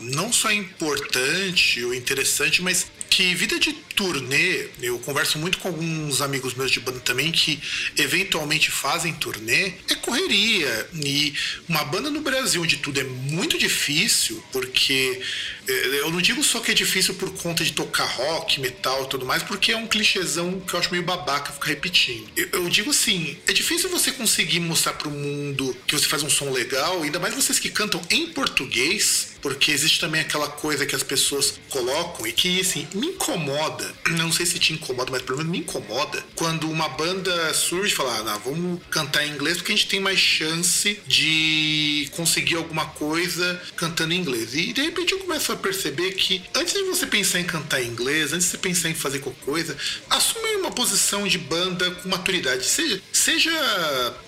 [0.00, 5.66] não só é importante ou interessante, mas que vida de turnê, eu converso muito com
[5.66, 7.58] alguns amigos meus de banda também que
[7.96, 10.88] eventualmente fazem turnê, é correria.
[10.94, 11.34] E
[11.68, 15.20] uma banda no Brasil onde tudo é muito difícil, porque
[15.66, 19.08] é, eu não digo só que é difícil por conta de tocar rock, metal e
[19.08, 22.24] tudo mais, porque é um clichêzão que eu acho meio babaca ficar repetindo.
[22.36, 26.30] Eu, eu digo assim, é difícil você conseguir mostrar pro mundo que você faz um
[26.30, 30.94] som legal, ainda mais vocês que cantam em português, porque existe também aquela coisa que
[30.94, 35.38] as pessoas colocam e que, assim, me incomoda, não sei se te incomoda, mas pelo
[35.38, 39.72] menos me incomoda, quando uma banda surge e fala, ah, vamos cantar em inglês porque
[39.72, 44.54] a gente tem mais chance de conseguir alguma coisa cantando em inglês.
[44.54, 47.88] E de repente eu começo a perceber que antes de você pensar em cantar em
[47.88, 49.76] inglês, antes de você pensar em fazer qualquer coisa,
[50.10, 52.66] assume uma posição de banda com maturidade.
[52.66, 53.50] Seja, seja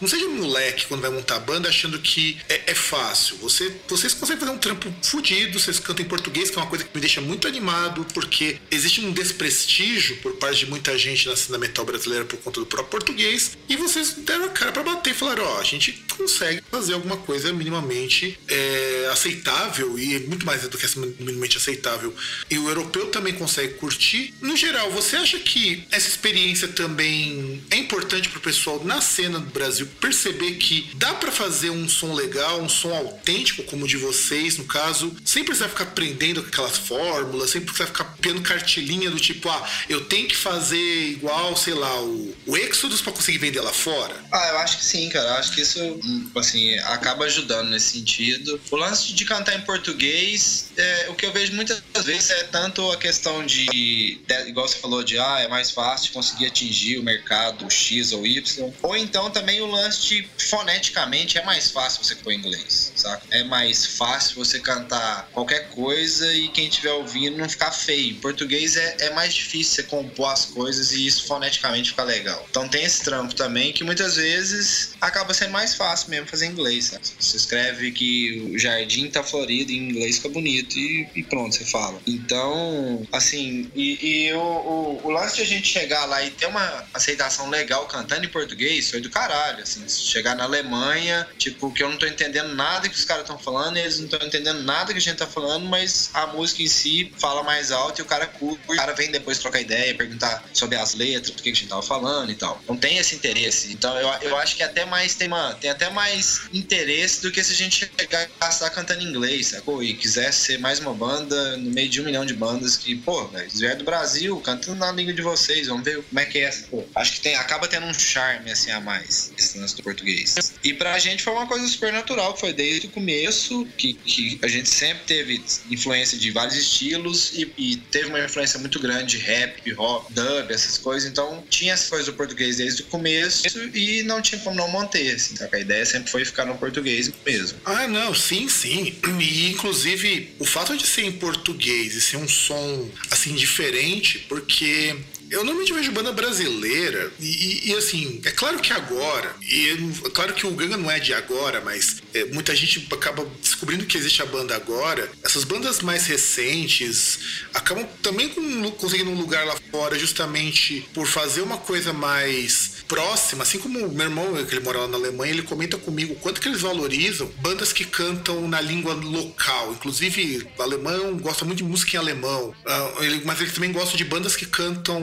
[0.01, 3.37] não seja moleque quando vai montar a banda achando que é, é fácil.
[3.39, 6.85] Você, vocês conseguem fazer um trampo fudido, vocês cantam em português, que é uma coisa
[6.85, 9.13] que me deixa muito animado, porque existe um
[9.51, 13.57] desprestígio por parte de muita gente na cena metal brasileira por conta do próprio português,
[13.69, 16.95] e vocês deram a cara para bater e falaram: ó, oh, a gente consegue fazer
[16.95, 22.15] alguma coisa minimamente é, aceitável e muito mais do que minimamente aceitável.
[22.51, 24.35] E o europeu também consegue curtir.
[24.41, 29.51] No geral, você acha que essa experiência também é importante pro pessoal na cena do
[29.51, 33.97] Brasil perceber que dá para fazer um som legal, um som autêntico como o de
[33.97, 34.81] vocês, no caso?
[34.81, 39.69] caso, sem precisar ficar aprendendo aquelas fórmulas, sem precisar ficar pegando cartilinha do tipo, ah,
[39.89, 44.15] eu tenho que fazer igual, sei lá, o, o Exodus para conseguir vender lá fora?
[44.33, 45.29] Ah, eu acho que sim, cara.
[45.31, 48.61] Eu acho que isso, hum, assim, acaba ajudando nesse sentido.
[48.71, 52.91] O lance de cantar em português, é, o que eu vejo muitas vezes é tanto
[52.91, 57.03] a questão de, de, igual você falou, de ah, é mais fácil conseguir atingir o
[57.03, 62.15] mercado X ou Y, ou então também o lance de foneticamente é mais fácil você
[62.17, 63.23] pôr inglês, saca?
[63.31, 68.11] É mais fácil você cantar qualquer coisa e quem estiver ouvindo não ficar feio.
[68.11, 72.47] Em português é, é mais difícil você compor as coisas e isso foneticamente fica legal.
[72.51, 76.87] Então tem esse trampo também que muitas vezes acaba sendo mais fácil mesmo fazer inglês,
[76.87, 77.05] sabe?
[77.19, 81.65] Você escreve que o jardim tá florido em inglês fica bonito e, e pronto, você
[81.65, 82.01] fala.
[82.07, 86.47] Então, assim, e, e o, o, o, lance de a gente chegar lá e ter
[86.47, 91.83] uma aceitação legal cantando em português foi do caralho, assim, chegar na Alemanha, tipo, que
[91.83, 94.93] eu não tô entendendo nada que os caras estão falando, eles não estão entendendo nada
[94.93, 98.07] que a gente tá falando, mas a música em si fala mais alto e o
[98.07, 101.55] cara curte, o cara vem depois trocar ideia, perguntar sobre as letras, do que a
[101.55, 102.63] gente tava falando e tal.
[102.69, 103.73] Não tem esse interesse.
[103.73, 107.43] Então eu, eu acho que até mais tem, uma, tem até mais interesse do que
[107.43, 109.83] se a gente chegar a estar cantando inglês, sacou?
[109.83, 113.31] E quiser ser mais uma banda no meio de um milhão de bandas que, pô,
[113.35, 116.51] eles vieram do Brasil, cantando na língua de vocês, vamos ver como é que é.
[116.71, 120.53] Pô, acho que tem, acaba tendo um charme assim a mais esse lance do português.
[120.63, 124.49] E pra gente foi uma coisa super natural, foi desde o começo que, que a
[124.49, 129.19] gente sempre teve influência de vários estilos e, e teve uma influência muito grande de
[129.19, 131.09] rap, hip hop, dub, essas coisas.
[131.11, 135.15] Então tinha as coisas do português desde o começo e não tinha como não manter,
[135.15, 135.49] assim, tá?
[135.53, 137.59] A ideia sempre foi ficar no português mesmo.
[137.65, 138.95] Ah, não, sim, sim.
[139.19, 144.97] E inclusive o fato de ser em português e ser um som assim diferente, porque
[145.31, 150.35] eu normalmente vejo banda brasileira e, e, assim, é claro que agora, e é claro
[150.35, 154.21] que o Ganga não é de agora, mas é, muita gente acaba descobrindo que existe
[154.23, 155.09] a banda agora.
[155.23, 161.43] Essas bandas mais recentes acabam também com, conseguindo um lugar lá fora justamente por fazer
[161.43, 165.43] uma coisa mais próxima, assim como meu irmão, que ele mora lá na Alemanha, ele
[165.43, 169.71] comenta comigo quanto que eles valorizam bandas que cantam na língua local.
[169.71, 172.53] Inclusive, o alemão gosta muito de música em alemão,
[172.99, 175.01] ele, mas ele também gosta de bandas que cantam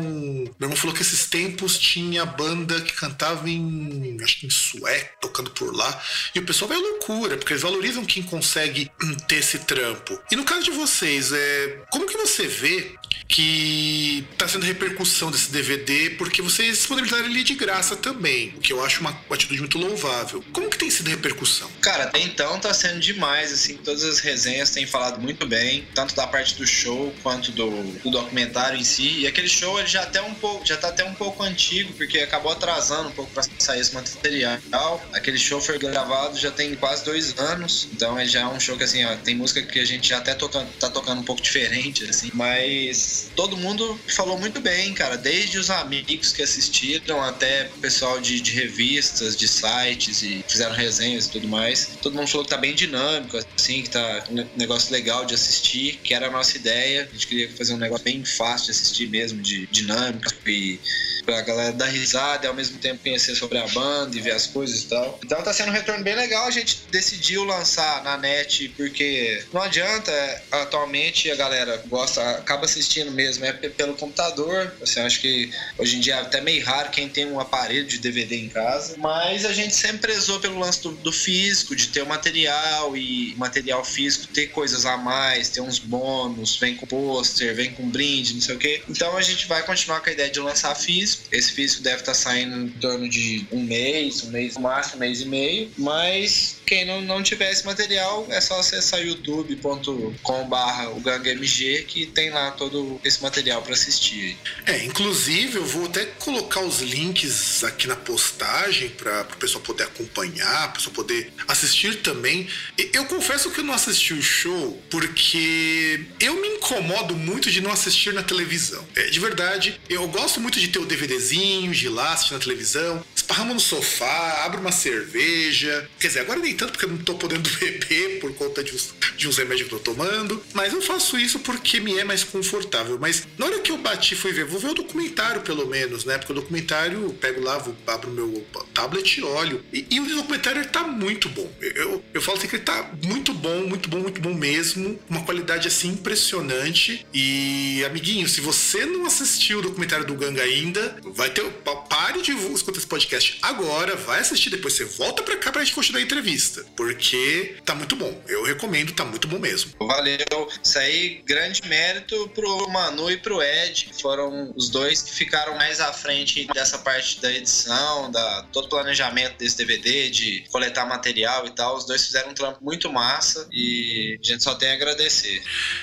[0.59, 4.17] meu irmão falou que esses tempos tinha banda que cantava em.
[4.21, 6.03] acho que em sueco, tocando por lá.
[6.35, 8.91] E o pessoal vai à loucura, porque eles valorizam quem consegue
[9.27, 10.19] ter esse trampo.
[10.31, 12.95] E no caso de vocês, é, como que você vê
[13.27, 18.71] que está sendo repercussão desse DVD, porque vocês disponibilizaram ele de graça também, o que
[18.71, 20.43] eu acho uma, atitude muito louvável.
[20.53, 21.69] Como que tem sido a repercussão?
[21.81, 26.15] Cara, até então tá sendo demais, assim, todas as resenhas têm falado muito bem, tanto
[26.15, 27.69] da parte do show quanto do,
[28.01, 29.19] do documentário em si.
[29.19, 32.19] E aquele show ele já até um pouco, já tá até um pouco antigo, porque
[32.19, 35.05] acabou atrasando um pouco para sair esse material.
[35.13, 38.77] Aquele show foi gravado já tem quase dois anos, então ele já é um show
[38.77, 41.41] que assim, ó, tem música que a gente já até toca, tá tocando um pouco
[41.41, 45.17] diferente, assim, mas todo mundo falou muito bem, cara.
[45.17, 50.75] Desde os amigos que assistiram até o pessoal de, de, revistas, de sites e fizeram
[50.75, 51.91] resenhas e tudo mais.
[52.01, 55.99] Todo mundo falou que tá bem dinâmico, assim, que tá um negócio legal de assistir,
[56.03, 57.07] que era a nossa ideia.
[57.09, 60.79] A gente queria fazer um negócio bem fácil de assistir mesmo, de dinâmico e
[61.27, 64.47] pra galera dar risada e ao mesmo tempo conhecer sobre a banda e ver as
[64.47, 65.19] coisas e tal.
[65.23, 66.47] Então tá sendo um retorno bem legal.
[66.47, 73.06] A gente decidiu lançar na net porque não adianta, atualmente a galera gosta, acaba assistindo
[73.11, 74.73] mesmo, é pelo computador.
[74.81, 77.97] Assim, acho que hoje em dia é até meio raro quem tem um aparelho de
[77.99, 82.01] DVD em casa, mas a gente sempre prezou pelo lance do, do físico, de ter
[82.01, 87.55] o material e material físico ter coisas a mais, ter uns bônus, vem com pôster,
[87.55, 88.81] vem com brinde, não sei o que.
[88.89, 92.13] Então a gente vai continuar com a ideia de lançar físico esse físico deve estar
[92.13, 95.71] tá saindo em torno de um mês, um mês no máximo, um mês e meio.
[95.77, 102.29] Mas quem não, não tiver esse material, é só acessar youtube.com/barra o GangMG que tem
[102.29, 104.37] lá todo esse material para assistir.
[104.65, 109.83] É, inclusive eu vou até colocar os links aqui na postagem para o pessoal poder
[109.83, 112.47] acompanhar, o pessoal poder assistir também.
[112.93, 117.71] Eu confesso que eu não assisti o show porque eu me incomodo muito de não
[117.71, 118.85] assistir na televisão.
[118.95, 122.43] É, de verdade, eu gosto muito de ter o DVD DVDzinho, de lá, assistindo na
[122.43, 125.89] televisão, esparrama no sofá, abre uma cerveja.
[125.99, 128.93] Quer dizer, agora nem tanto porque eu não tô podendo beber por conta de uns,
[129.15, 130.43] de uns remédios que eu tô tomando.
[130.53, 132.86] Mas eu faço isso porque me é mais confortável.
[132.99, 136.17] Mas na hora que eu bati fui ver, vou ver o documentário pelo menos, né?
[136.17, 139.63] Porque o documentário, eu pego lá, vou, abro meu tablet e olho.
[139.73, 141.51] E, o documentário tá muito bom.
[141.61, 144.99] Eu, eu falo assim que ele tá muito bom, muito bom, muito bom mesmo.
[145.09, 147.05] Uma qualidade assim impressionante.
[147.13, 151.43] E, amiguinho, se você não assistiu o documentário do Ganga ainda, vai ter.
[151.89, 155.73] pare de escutar esse podcast agora, vai assistir, depois você volta pra cá pra gente
[155.73, 156.65] continuar a entrevista.
[156.75, 158.21] Porque tá muito bom.
[158.27, 159.71] Eu recomendo, tá muito bom mesmo.
[159.79, 160.17] Valeu.
[160.63, 165.55] Isso aí, grande mérito pro Manu e pro Ed, que foram os dois que ficaram
[165.55, 170.85] mais à frente dessa parte da edição, da todo o planejamento desse DVD, de coletar
[170.85, 171.75] material e tal.
[171.75, 175.41] Os dois fizeram um trampo muito massa e a gente só tem a agradecer.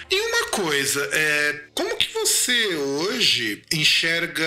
[0.08, 4.44] E uma coisa, é, como que você hoje enxerga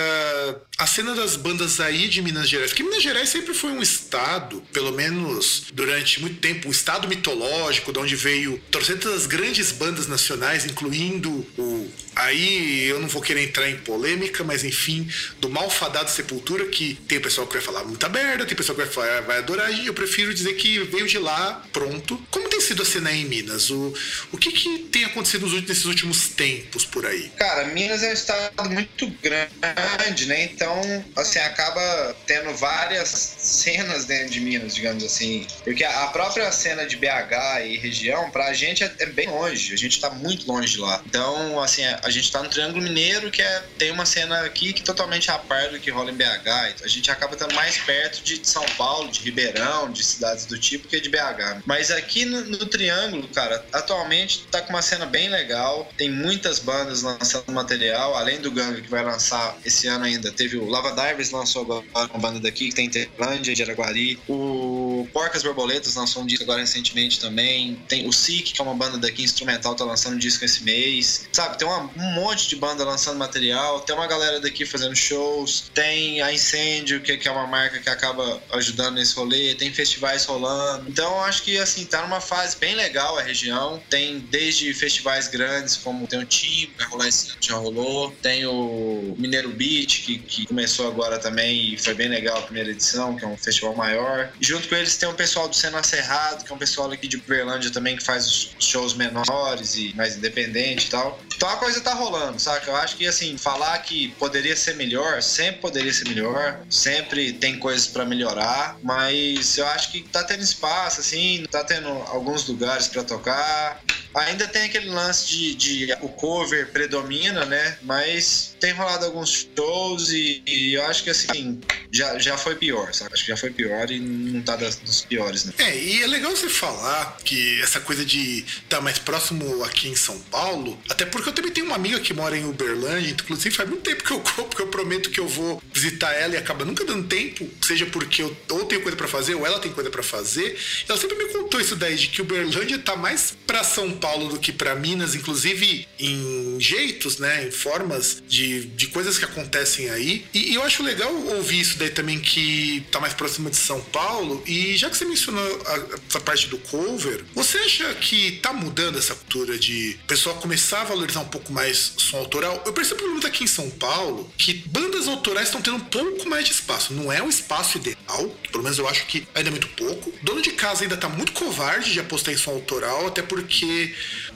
[0.78, 2.70] a cena das bandas aí de Minas Gerais?
[2.70, 7.92] Porque Minas Gerais sempre foi um estado, pelo menos durante muito tempo, um estado mitológico,
[7.92, 13.70] de onde veio trocentas grandes bandas nacionais, incluindo o Aí eu não vou querer entrar
[13.70, 18.08] em polêmica, mas enfim, do malfadado Sepultura, que tem o pessoal que vai falar muita
[18.08, 21.06] merda, tem o pessoal que vai, falar, vai adorar, e eu prefiro dizer que veio
[21.06, 22.20] de lá, pronto.
[22.28, 23.70] Como tem sido a cena aí em Minas?
[23.70, 23.94] O,
[24.32, 27.30] o que, que tem acontecido nesses últimos tempos por aí?
[27.36, 30.42] Cara, Minas é um estado muito grande, né?
[30.42, 30.67] Então,
[31.16, 35.46] assim, acaba tendo várias cenas dentro de Minas, digamos assim.
[35.64, 39.76] Porque a própria cena de BH e região, pra gente é, é bem longe, a
[39.76, 41.02] gente tá muito longe de lá.
[41.06, 44.82] Então, assim, a gente tá no Triângulo Mineiro, que é, tem uma cena aqui que
[44.82, 46.70] é totalmente a par do que rola em BH.
[46.70, 50.58] Então a gente acaba estando mais perto de, São Paulo, de Ribeirão, de cidades do
[50.58, 51.62] tipo que de BH.
[51.64, 55.90] Mas aqui no, no, Triângulo, cara, atualmente tá com uma cena bem legal.
[55.96, 60.30] Tem muitas bandas lançando material, além do Ganga que vai lançar esse ano ainda.
[60.30, 64.18] Teve o Lava Divers lançou agora uma banda daqui, que tem Interlândia, de Araguari.
[64.28, 67.80] O Porcas Borboletas lançou um disco agora recentemente também.
[67.88, 71.28] Tem o Sick, que é uma banda daqui instrumental, tá lançando um disco esse mês.
[71.32, 75.70] Sabe, tem uma um monte de banda lançando material, tem uma galera daqui fazendo shows,
[75.74, 80.24] tem a Incêndio, que, que é uma marca que acaba ajudando nesse rolê, tem festivais
[80.24, 80.88] rolando.
[80.88, 83.82] Então acho que assim, tá numa fase bem legal a região.
[83.88, 88.12] Tem desde festivais grandes, como tem o Tim, vai rolar esse ano, já rolou.
[88.22, 92.70] Tem o Mineiro Beach, que, que começou agora também e foi bem legal a primeira
[92.70, 94.30] edição, que é um festival maior.
[94.40, 97.06] E junto com eles tem o pessoal do Sena Cerrado, que é um pessoal aqui
[97.06, 101.20] de Uberlândia também que faz os shows menores e mais independente e tal.
[101.36, 102.70] Então a coisa tá rolando, saca?
[102.70, 107.58] Eu acho que assim, falar que poderia ser melhor, sempre poderia ser melhor, sempre tem
[107.58, 112.88] coisas para melhorar, mas eu acho que tá tendo espaço, assim, tá tendo alguns lugares
[112.88, 113.82] para tocar.
[114.14, 117.78] Ainda tem aquele lance de, de, o cover predomina, né?
[117.82, 122.92] Mas tem rolado alguns shows e, e, eu acho que assim, já, já foi pior,
[122.92, 123.14] sabe?
[123.14, 125.52] Acho que já foi pior e não tá das, dos piores, né?
[125.58, 129.88] É, e é legal você falar que essa coisa de estar tá mais próximo aqui
[129.88, 133.54] em São Paulo, até porque eu também tenho uma amiga que mora em Uberlândia, inclusive
[133.54, 136.36] faz muito tempo que eu compro, porque eu prometo que eu vou visitar ela e
[136.36, 139.72] acaba nunca dando tempo, seja porque eu ou tenho coisa para fazer ou ela tem
[139.72, 140.58] coisa para fazer.
[140.88, 144.38] Ela sempre me contou isso daí, de que Uberlândia tá mais para São Paulo do
[144.38, 150.24] que para Minas, inclusive em jeitos, né, em formas de, de coisas que acontecem aí.
[150.32, 153.80] E, e, eu acho legal ouvir isso daí também que tá mais próximo de São
[153.80, 154.42] Paulo.
[154.46, 158.98] E já que você mencionou a, essa parte do cover, você acha que tá mudando
[158.98, 162.62] essa cultura de pessoal começar a valorizar um pouco mais som autoral?
[162.66, 166.44] Eu percebo menos aqui em São Paulo que bandas autorais estão tendo um pouco mais
[166.44, 166.92] de espaço.
[166.92, 170.12] Não é um espaço ideal, pelo menos eu acho que ainda é muito pouco.
[170.22, 173.87] Dono de casa ainda tá muito covarde de apostar em som autoral, até porque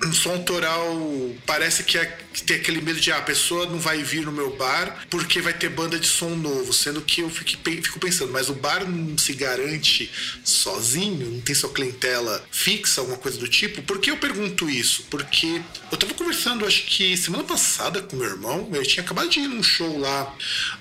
[0.04, 0.96] um som autoral
[1.46, 4.32] parece que, é, que tem aquele medo de ah, a pessoa não vai vir no
[4.32, 7.50] meu bar porque vai ter banda de som novo, sendo que eu fico,
[7.82, 10.10] fico pensando, mas o bar não se garante
[10.44, 13.82] sozinho, não tem sua clientela fixa, alguma coisa do tipo?
[13.82, 15.06] Por que eu pergunto isso?
[15.10, 19.40] Porque eu tava conversando, acho que semana passada com meu irmão, eu tinha acabado de
[19.40, 20.34] ir num show lá,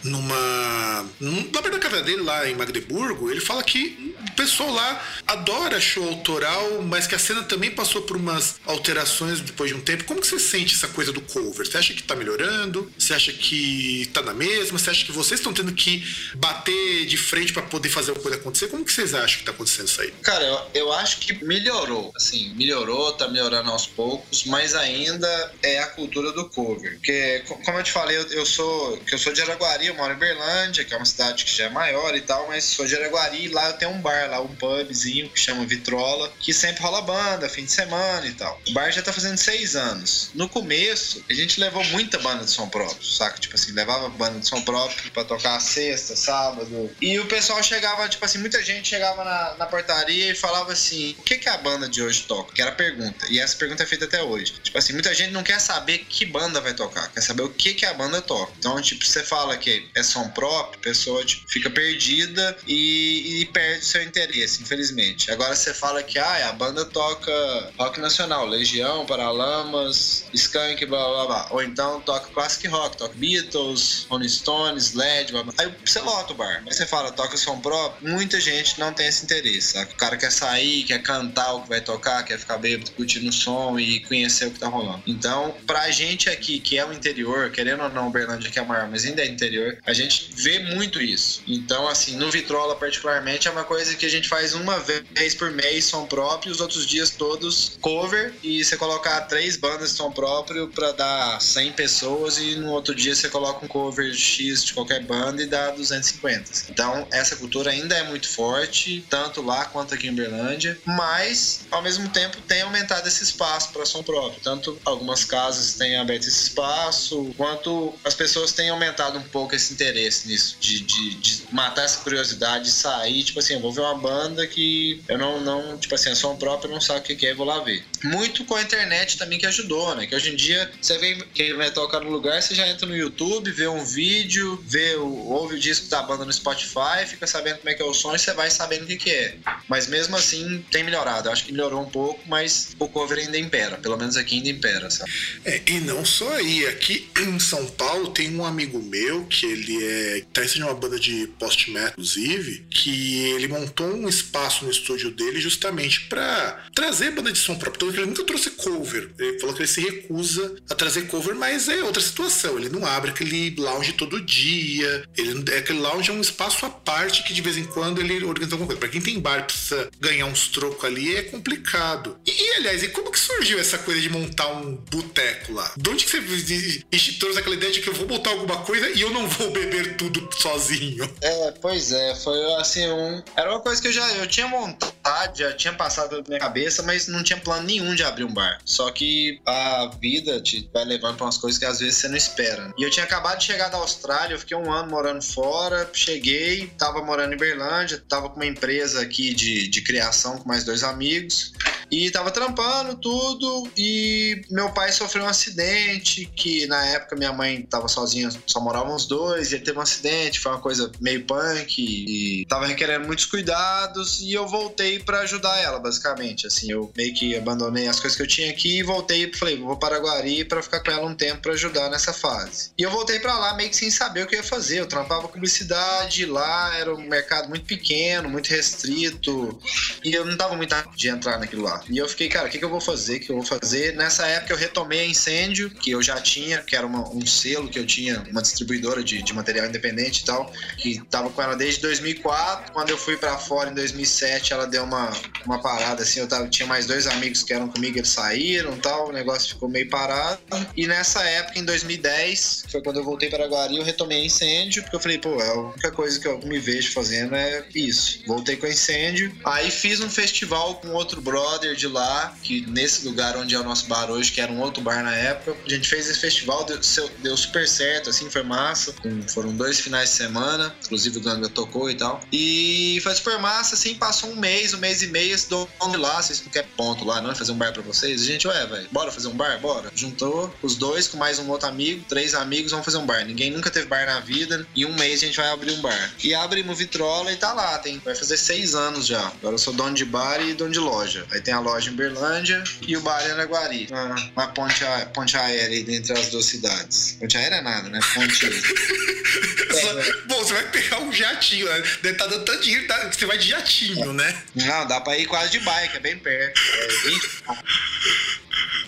[0.03, 1.05] numa.
[1.19, 5.03] Num, lá perto da casa dele, lá em Magdeburgo, ele fala que o pessoal lá
[5.27, 9.81] adora show autoral, mas que a cena também passou por umas alterações depois de um
[9.81, 10.03] tempo.
[10.05, 11.65] Como que você sente essa coisa do cover?
[11.65, 12.91] Você acha que tá melhorando?
[12.97, 14.77] Você acha que tá na mesma?
[14.77, 16.03] Você acha que vocês estão tendo que
[16.35, 18.67] bater de frente para poder fazer a coisa acontecer?
[18.67, 20.11] Como que vocês acham que tá acontecendo isso aí?
[20.21, 22.11] Cara, eu, eu acho que melhorou.
[22.15, 26.95] Assim, melhorou, tá melhorando aos poucos, mas ainda é a cultura do cover.
[26.95, 30.13] Porque, como eu te falei, eu, eu sou que eu sou de Araguari, eu moro
[30.13, 32.95] em Berlândia, que é uma cidade que já é maior e tal, mas sou de
[32.95, 36.81] Araguari e lá eu tenho um bar lá, um pubzinho que chama Vitrola, que sempre
[36.83, 38.50] rola banda, fim de semana e tal.
[38.67, 40.31] O bar já tá fazendo seis anos.
[40.33, 43.39] No começo, a gente levou muita banda de som próprio, saca?
[43.39, 46.91] Tipo assim, levava banda de som próprio pra tocar sexta, sábado.
[47.01, 51.15] E o pessoal chegava, tipo assim, muita gente chegava na, na portaria e falava assim:
[51.19, 52.53] o que, que a banda de hoje toca?
[52.53, 53.25] Que era a pergunta.
[53.29, 54.53] E essa pergunta é feita até hoje.
[54.63, 57.73] Tipo assim, muita gente não quer saber que banda vai tocar, quer saber o que,
[57.73, 58.53] que a banda toca.
[58.57, 63.45] Então, tipo, você fala que é som próprio, a pessoa tipo, fica perdida e, e
[63.45, 65.31] perde seu interesse, infelizmente.
[65.31, 67.31] Agora você fala que ah, a banda toca
[67.77, 71.47] rock nacional, Legião, Paralamas, Skank, blá blá blá.
[71.51, 75.53] Ou então toca classic rock, toca Beatles, Rolling Stones, Led, blá blá.
[75.57, 76.63] Aí você lota o bar.
[76.65, 78.09] Aí você fala, toca som próprio.
[78.09, 79.73] Muita gente não tem esse interesse.
[79.73, 79.91] Sabe?
[79.91, 83.33] O cara quer sair, quer cantar o que vai tocar, quer ficar bêbado, curtindo o
[83.33, 85.03] som e conhecer o que tá rolando.
[85.07, 88.89] Então, pra gente aqui, que é o interior, querendo ou não, Uberlândia que é maior,
[88.89, 91.41] mas ainda é interior, a gente vê muito isso.
[91.47, 95.51] Então, assim, no Vitrola particularmente, é uma coisa que a gente faz uma vez por
[95.51, 100.11] mês, som próprio, os outros dias todos cover, e você colocar três bandas de som
[100.11, 104.73] próprio pra dar 100 pessoas, e no outro dia você coloca um cover X de
[104.73, 106.51] qualquer banda e dá 250.
[106.69, 111.81] Então, essa cultura ainda é muito forte, tanto lá quanto aqui em Uberlândia, mas, ao
[111.81, 114.41] mesmo tempo, tem aumentado esse espaço para som próprio.
[114.41, 119.73] Tanto algumas casas têm aberto esse espaço, quanto as pessoas têm aumentado um pouco esse
[119.73, 123.81] interesse nisso, de, de, de matar essa curiosidade, de sair, tipo assim, eu vou ver
[123.81, 127.03] uma banda que eu não, não tipo assim, é som próprio, eu não sabe o
[127.03, 127.83] que é, vou lá ver.
[128.03, 130.05] Muito com a internet também que ajudou, né?
[130.05, 132.95] Que hoje em dia, você vem, quem vai tocar no lugar, você já entra no
[132.95, 137.57] YouTube, vê um vídeo, vê o, ouve o disco da banda no Spotify, fica sabendo
[137.57, 139.35] como é que é o som e você vai sabendo o que, que é.
[139.67, 141.27] Mas mesmo assim, tem melhorado.
[141.27, 143.77] Eu acho que melhorou um pouco, mas o cover ainda impera.
[143.77, 145.11] Pelo menos aqui ainda impera, sabe?
[145.45, 146.65] É, e não só aí.
[146.67, 150.99] Aqui em São Paulo tem um amigo meu que ele é tá de uma banda
[150.99, 157.31] de post-metal, inclusive, que ele montou um espaço no estúdio dele justamente para trazer banda
[157.31, 157.89] de som próprio.
[157.89, 159.09] Então ele nunca trouxe cover.
[159.17, 162.57] Ele falou que ele se recusa a trazer cover, mas é outra situação.
[162.57, 165.03] Ele não abre aquele lounge todo dia.
[165.17, 168.53] Ele, aquele lounge é um espaço à parte que de vez em quando ele organiza
[168.53, 168.79] alguma coisa.
[168.79, 172.17] Pra quem tem bar precisa ganhar uns trocos ali, é complicado.
[172.25, 175.71] E, e, aliás, e como que surgiu essa coisa de montar um boteco lá?
[175.77, 179.01] De onde que você trouxe aquela ideia de que eu vou montar alguma coisa e
[179.01, 181.09] eu não vou beber tudo sozinho?
[181.21, 183.23] É, pois é, foi assim, um.
[183.35, 186.83] Era uma coisa que eu já eu tinha vontade, já tinha passado pela minha cabeça,
[186.83, 188.59] mas não tinha plano nenhum de abrir um bar.
[188.65, 192.17] Só que a vida te vai levando pra umas coisas que às vezes você não
[192.17, 192.73] espera.
[192.77, 196.67] E eu tinha acabado de chegar da Austrália, eu fiquei um ano morando fora, cheguei,
[196.77, 200.83] tava morando em Berlândia, tava com uma empresa aqui de, de criação com mais dois
[200.83, 201.53] amigos.
[201.91, 207.61] E tava trampando tudo e meu pai sofreu um acidente que na época minha mãe
[207.63, 211.25] tava sozinha, só moravam os dois, e ele teve um acidente, foi uma coisa meio
[211.25, 216.47] punk e tava requerendo muitos cuidados e eu voltei para ajudar ela, basicamente.
[216.47, 219.75] Assim, eu meio que abandonei as coisas que eu tinha aqui e voltei, falei, vou
[219.75, 222.71] para Guari para ficar com ela um tempo para ajudar nessa fase.
[222.77, 224.79] E eu voltei para lá meio que sem saber o que ia fazer.
[224.79, 229.59] Eu trampava publicidade lá, era um mercado muito pequeno, muito restrito,
[230.03, 231.80] e eu não tava muito de entrar naquilo lá.
[231.89, 233.17] E eu fiquei, cara, o que, que eu vou fazer?
[233.17, 233.95] O que eu vou fazer?
[233.95, 237.69] Nessa época eu retomei a Incêndio, que eu já tinha, que era uma, um selo
[237.69, 241.55] que eu tinha, uma distribuidora de, de material independente e tal, que tava com ela
[241.55, 242.73] desde 2004.
[242.73, 245.11] Quando eu fui para fora em 2007, ela deu uma,
[245.45, 246.19] uma parada assim.
[246.19, 249.69] Eu tava, tinha mais dois amigos que eram comigo, eles saíram tal, o negócio ficou
[249.69, 250.39] meio parado.
[250.75, 254.83] E nessa época, em 2010, foi quando eu voltei para Guari, eu retomei a Incêndio,
[254.83, 258.23] porque eu falei, pô, é a única coisa que eu me vejo fazendo é isso.
[258.27, 259.33] Voltei com a Incêndio.
[259.45, 263.63] Aí fiz um festival com outro brother de lá, que nesse lugar onde é o
[263.63, 266.65] nosso bar hoje, que era um outro bar na época, a gente fez esse festival,
[266.65, 266.79] deu,
[267.19, 268.93] deu super certo, assim, foi massa.
[269.33, 272.21] Foram dois finais de semana, inclusive o Ganga tocou e tal.
[272.31, 275.67] E foi super massa, assim, passou um mês, um mês e meio, esse dono
[275.97, 277.35] lá, vocês não querem ponto lá, não?
[277.35, 278.21] Fazer um bar pra vocês?
[278.21, 279.59] A gente, ué, velho, bora fazer um bar?
[279.59, 279.91] Bora.
[279.95, 283.25] Juntou os dois com mais um outro amigo, três amigos, vamos fazer um bar.
[283.25, 286.13] Ninguém nunca teve bar na vida, e um mês a gente vai abrir um bar.
[286.23, 289.27] E abrimos Vitrola e tá lá, tem, vai fazer seis anos já.
[289.27, 291.25] Agora eu sou dono de bar e dono de loja.
[291.31, 293.87] Aí tem a loja em Berlândia e o bar em Araguari.
[293.89, 297.17] Uma, uma ponte, a, ponte aérea entre as duas cidades.
[297.19, 297.99] Ponte aérea é nada, né?
[298.13, 298.45] Ponte.
[298.45, 301.81] é, Bom, você vai pegar um jatinho, né?
[302.01, 304.43] Deve estar tá dando tanto dinheiro que você vai de jatinho, né?
[304.55, 306.59] Não, dá pra ir quase de bike, é bem perto.
[306.59, 307.43] É 20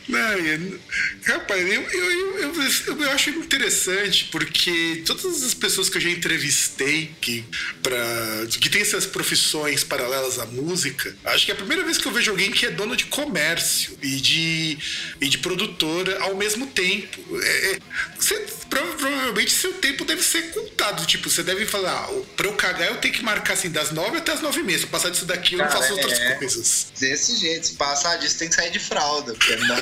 [0.07, 0.79] não, eu,
[1.25, 7.11] rapaz, eu, eu, eu, eu, acho interessante porque todas as pessoas que eu já entrevistei
[7.21, 7.45] que,
[7.81, 7.95] pra,
[8.59, 12.11] que tem essas profissões paralelas à música, acho que é a primeira vez que eu
[12.11, 14.77] vejo alguém que é dono de comércio e de,
[15.21, 17.19] e de produtora ao mesmo tempo.
[17.41, 17.79] É, é
[18.19, 21.05] você, provavelmente seu tempo deve ser contado.
[21.05, 24.17] Tipo, você deve falar, ah, pra eu cagar eu tenho que marcar assim das nove
[24.17, 24.79] até as nove e meia.
[24.79, 26.87] Se eu passar disso daqui, eu Cara, não faço é, outras coisas.
[26.99, 29.81] Desse jeito, se passar disso, tem que sair de fralda, porque não dá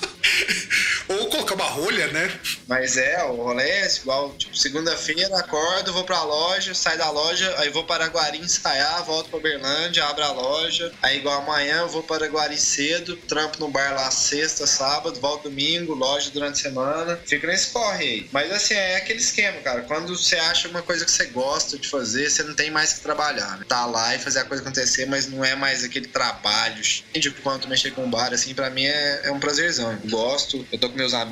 [1.45, 2.31] colocar uma rolha, né?
[2.67, 7.53] Mas é, o rolê é igual, tipo, segunda-feira, acordo, vou pra loja, saio da loja,
[7.57, 10.91] aí vou para Guari ensaiar, volto pra Berlândia, abro a loja.
[11.01, 15.43] Aí igual amanhã eu vou para Guari cedo, trampo no bar lá sexta, sábado, volto
[15.43, 17.19] domingo, loja durante a semana.
[17.25, 18.29] Fico nesse corre aí.
[18.31, 19.81] Mas assim, é aquele esquema, cara.
[19.81, 23.01] Quando você acha uma coisa que você gosta de fazer, você não tem mais que
[23.01, 23.65] trabalhar, né?
[23.67, 26.81] Tá lá e fazer a coisa acontecer, mas não é mais aquele trabalho
[27.13, 29.97] de quanto mexer com bar, assim, pra mim é, é um prazerzão.
[30.09, 31.30] Gosto, eu tô com meus amigos.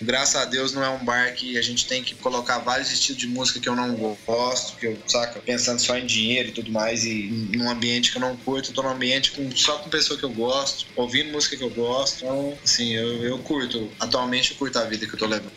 [0.00, 3.20] Graças a Deus não é um bar que a gente tem que colocar vários estilos
[3.20, 3.94] de música que eu não
[4.26, 7.24] gosto, que eu, saca, pensando só em dinheiro e tudo mais, e
[7.54, 10.24] num ambiente que eu não curto, eu tô num ambiente com, só com pessoa que
[10.24, 12.24] eu gosto, ouvindo música que eu gosto.
[12.24, 13.90] Então, assim, eu, eu curto.
[13.98, 15.52] Atualmente eu curto a vida que eu tô levando.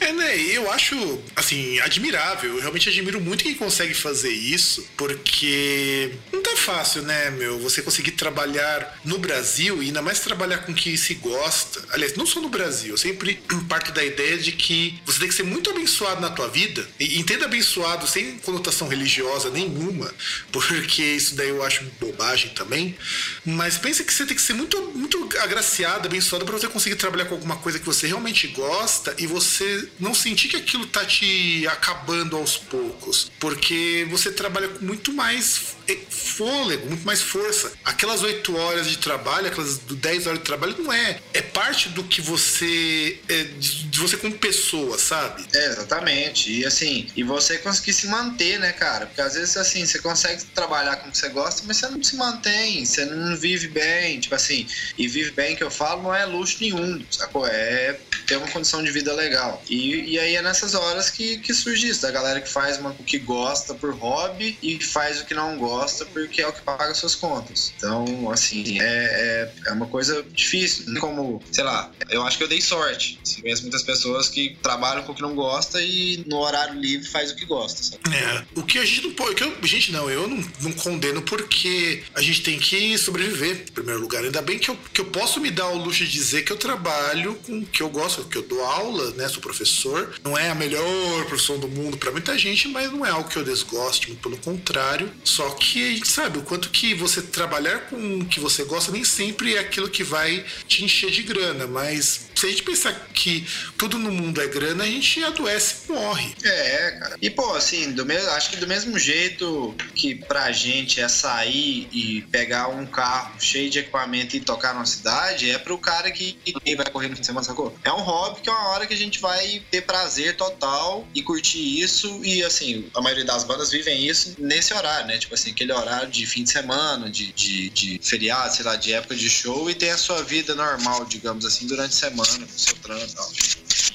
[0.00, 0.36] É, né?
[0.36, 2.54] Eu acho, assim, admirável.
[2.54, 7.58] Eu realmente admiro muito quem consegue fazer isso, porque não tá fácil, né, meu?
[7.60, 11.82] Você conseguir trabalhar no Brasil e ainda mais trabalhar com quem se gosta.
[11.90, 12.94] Aliás, não só no Brasil.
[13.02, 16.88] Sempre parto da ideia de que você tem que ser muito abençoado na tua vida.
[17.00, 20.14] E entenda abençoado sem conotação religiosa nenhuma,
[20.52, 22.96] porque isso daí eu acho bobagem também.
[23.44, 27.24] Mas pense que você tem que ser muito, muito agraciado, abençoado para você conseguir trabalhar
[27.24, 31.66] com alguma coisa que você realmente gosta e você não sentir que aquilo tá te
[31.66, 35.74] acabando aos poucos, porque você trabalha com muito mais
[36.10, 37.72] fôlego, muito mais força.
[37.84, 41.20] Aquelas 8 horas de trabalho, aquelas 10 horas de trabalho, não é.
[41.34, 42.91] É parte do que você.
[43.28, 45.44] É, de você como pessoa, sabe?
[45.52, 46.52] É, exatamente.
[46.52, 49.06] E assim, e você conseguir se manter, né, cara?
[49.06, 52.02] Porque às vezes assim, você consegue trabalhar com o que você gosta, mas você não
[52.02, 54.20] se mantém, você não vive bem.
[54.20, 54.66] Tipo assim,
[54.96, 57.46] e vive bem que eu falo não é luxo nenhum, sacou?
[57.46, 59.62] É ter uma condição de vida legal.
[59.68, 62.90] E, e aí é nessas horas que, que surge isso, da galera que faz uma,
[62.90, 66.52] o que gosta por hobby e faz o que não gosta gosta porque é o
[66.52, 67.72] que paga suas contas.
[67.76, 70.98] Então, assim, é, é, é uma coisa difícil.
[71.00, 72.81] Como, sei lá, eu acho que eu dei sorte.
[72.90, 77.06] Assim, conheço muitas pessoas que trabalham com o que não gosta e no horário livre
[77.08, 77.82] faz o que gosta.
[77.82, 78.16] Sabe?
[78.16, 79.40] É, o que a gente não pode.
[79.40, 84.00] Eu, gente, não, eu não, não condeno porque a gente tem que sobreviver, em primeiro
[84.00, 84.24] lugar.
[84.24, 86.56] Ainda bem que eu, que eu posso me dar o luxo de dizer que eu
[86.56, 89.28] trabalho com o que eu gosto, que eu dou aula, né?
[89.28, 90.14] Sou professor.
[90.24, 93.36] Não é a melhor profissão do mundo para muita gente, mas não é algo que
[93.36, 95.10] eu desgoste, pelo contrário.
[95.24, 98.92] Só que a gente sabe o quanto que você trabalhar com o que você gosta
[98.92, 102.94] nem sempre é aquilo que vai te encher de grana, mas se a gente pensar
[103.12, 103.46] que
[103.76, 106.34] tudo no mundo é grana, a gente adoece e morre.
[106.42, 107.16] É, cara.
[107.20, 111.86] E, pô, assim, do mesmo, acho que do mesmo jeito que pra gente é sair
[111.92, 116.38] e pegar um carro cheio de equipamento e tocar numa cidade, é pro cara que
[116.76, 117.76] vai correr no fim de semana, sacou?
[117.84, 121.22] É um hobby que é uma hora que a gente vai ter prazer total e
[121.22, 122.20] curtir isso.
[122.24, 125.18] E, assim, a maioria das bandas vivem isso nesse horário, né?
[125.18, 128.92] Tipo assim, aquele horário de fim de semana, de, de, de feriado, sei lá, de
[128.94, 133.04] época de show e tem a sua vida normal, digamos assim, durante a semana trampo
[133.04, 133.32] e tal.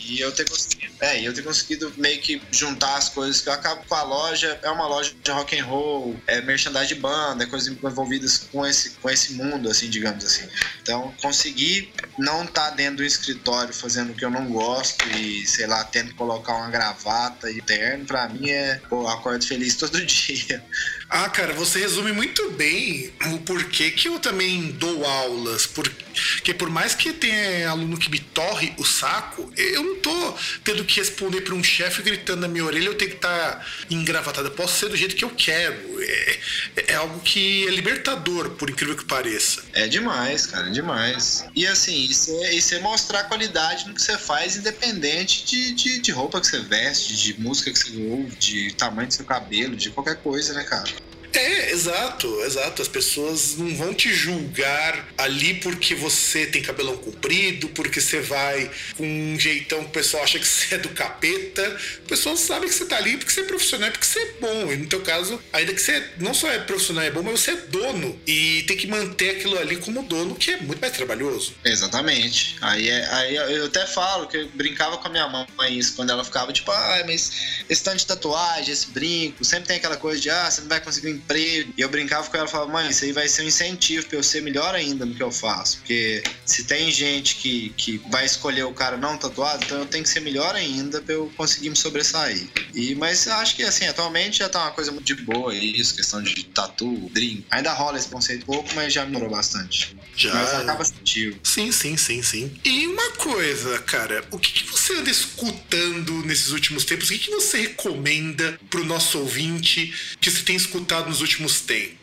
[0.08, 3.54] E eu ter conseguido, é, eu ter conseguido meio que juntar as coisas que eu
[3.54, 7.44] acabo com a loja, é uma loja de rock and roll, é merchandising de banda,
[7.44, 10.48] é coisas envolvidas com esse, com esse mundo, assim, digamos assim.
[10.82, 15.46] Então, conseguir não estar tá dentro do escritório fazendo o que eu não gosto e,
[15.46, 19.76] sei lá, tendo que colocar uma gravata e terno, pra mim é, pô, acordo feliz
[19.78, 20.64] todo dia.
[21.10, 25.66] Ah, cara, você resume muito bem o porquê que eu também dou aulas.
[25.66, 30.36] Porque por mais que tenha aluno que me torre o saco, eu não tô
[30.66, 33.66] tendo que responder para um chefe gritando na minha orelha, eu tenho que estar tá
[33.90, 34.50] engravatado.
[34.50, 35.78] Eu posso ser do jeito que eu quero.
[36.02, 36.40] É,
[36.88, 39.64] é algo que é libertador, por incrível que pareça.
[39.74, 41.46] É demais, cara, é demais.
[41.56, 46.00] E assim, isso é, isso é mostrar qualidade no que você faz, independente de, de,
[46.00, 49.74] de roupa que você veste, de música que você ouve, de tamanho do seu cabelo,
[49.74, 50.97] de qualquer coisa, né, cara?
[51.34, 52.82] É, exato, exato.
[52.82, 58.70] As pessoas não vão te julgar ali porque você tem cabelão comprido, porque você vai
[58.96, 61.78] com um jeitão que o pessoal acha que você é do capeta.
[62.04, 64.72] O pessoal sabe que você tá ali porque você é profissional, porque você é bom.
[64.72, 67.52] E no teu caso, ainda que você não só é profissional, é bom, mas você
[67.52, 68.20] é dono.
[68.26, 71.54] E tem que manter aquilo ali como dono, que é muito mais trabalhoso.
[71.64, 72.56] Exatamente.
[72.62, 76.12] Aí, é, aí eu até falo que eu brincava com a minha mãe isso, quando
[76.12, 80.20] ela ficava tipo, ah, mas esse tanto de tatuagem, esse brinco, sempre tem aquela coisa
[80.20, 81.74] de, ah, você não vai conseguir emprego.
[81.78, 84.18] E eu brincava com ela e falava, mãe, isso aí vai ser um incentivo pra
[84.18, 85.78] eu ser melhor ainda no que eu faço.
[85.78, 90.04] Porque se tem gente que, que vai escolher o cara não tatuado, então eu tenho
[90.04, 92.48] que ser melhor ainda pra eu conseguir me sobressair.
[92.74, 95.96] E, mas eu acho que assim, atualmente já tá uma coisa muito de boa isso,
[95.96, 97.46] questão de tatu, drink.
[97.52, 99.96] Ainda rola esse conceito pouco, mas já melhorou bastante.
[100.16, 100.34] Já.
[100.34, 101.40] Mas acaba sentido.
[101.44, 102.52] Sim, sim, sim, sim.
[102.64, 107.10] E uma coisa, cara, o que, que você anda escutando nesses últimos tempos?
[107.10, 111.97] O que, que você recomenda pro nosso ouvinte que você tem escutado nos últimos tempos?